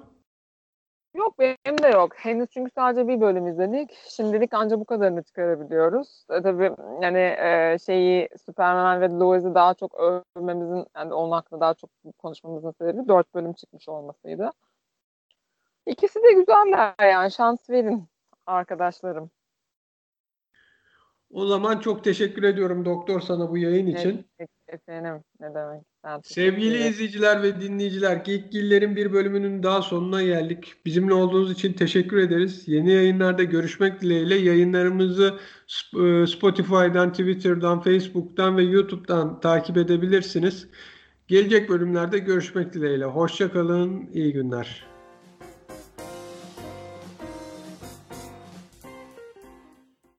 Yok 1.14 1.38
benim 1.38 1.82
de 1.82 1.88
yok. 1.88 2.16
Henüz 2.16 2.48
çünkü 2.50 2.70
sadece 2.74 3.08
bir 3.08 3.20
bölüm 3.20 3.46
izledik. 3.46 3.90
Şimdilik 4.08 4.50
ancak 4.54 4.80
bu 4.80 4.84
kadarını 4.84 5.22
çıkarabiliyoruz. 5.22 6.26
E, 6.30 6.42
tabii 6.42 6.70
yani 7.02 7.18
e, 7.18 7.76
şeyi 7.86 8.28
Superman 8.46 9.00
ve 9.00 9.08
Lois'i 9.08 9.54
daha 9.54 9.74
çok 9.74 9.94
övmemizin 9.94 10.86
yani 10.96 11.14
onun 11.14 11.32
hakkında 11.32 11.60
daha 11.60 11.74
çok 11.74 11.90
konuşmamızın 12.18 12.70
sebebi 12.70 13.08
dört 13.08 13.34
bölüm 13.34 13.52
çıkmış 13.52 13.88
olmasıydı. 13.88 14.50
İkisi 15.86 16.22
de 16.22 16.32
güzeller 16.32 16.94
yani 17.10 17.30
şans 17.30 17.70
verin 17.70 18.08
arkadaşlarım. 18.46 19.30
O 21.30 21.46
zaman 21.46 21.80
çok 21.80 22.04
teşekkür 22.04 22.42
ediyorum 22.42 22.84
doktor 22.84 23.20
sana 23.20 23.50
bu 23.50 23.58
yayın 23.58 23.86
için. 23.86 24.26
Evet, 24.38 24.50
efendim 24.68 25.22
ne 25.40 25.54
demek. 25.54 25.82
Ben 26.04 26.20
Sevgili 26.24 26.88
izleyiciler 26.88 27.42
ve 27.42 27.60
dinleyiciler 27.60 28.16
Geekgiller'in 28.16 28.96
bir 28.96 29.12
bölümünün 29.12 29.62
daha 29.62 29.82
sonuna 29.82 30.22
geldik. 30.22 30.74
Bizimle 30.86 31.14
olduğunuz 31.14 31.52
için 31.52 31.72
teşekkür 31.72 32.16
ederiz. 32.16 32.68
Yeni 32.68 32.92
yayınlarda 32.92 33.44
görüşmek 33.44 34.00
dileğiyle 34.00 34.34
yayınlarımızı 34.34 35.38
e, 35.94 36.26
Spotify'dan, 36.26 37.10
Twitter'dan, 37.10 37.80
Facebook'tan 37.80 38.56
ve 38.56 38.62
YouTube'dan 38.62 39.40
takip 39.40 39.76
edebilirsiniz. 39.76 40.68
Gelecek 41.28 41.68
bölümlerde 41.68 42.18
görüşmek 42.18 42.72
dileğiyle. 42.72 43.04
Hoşçakalın, 43.04 44.08
iyi 44.12 44.32
günler. 44.32 44.93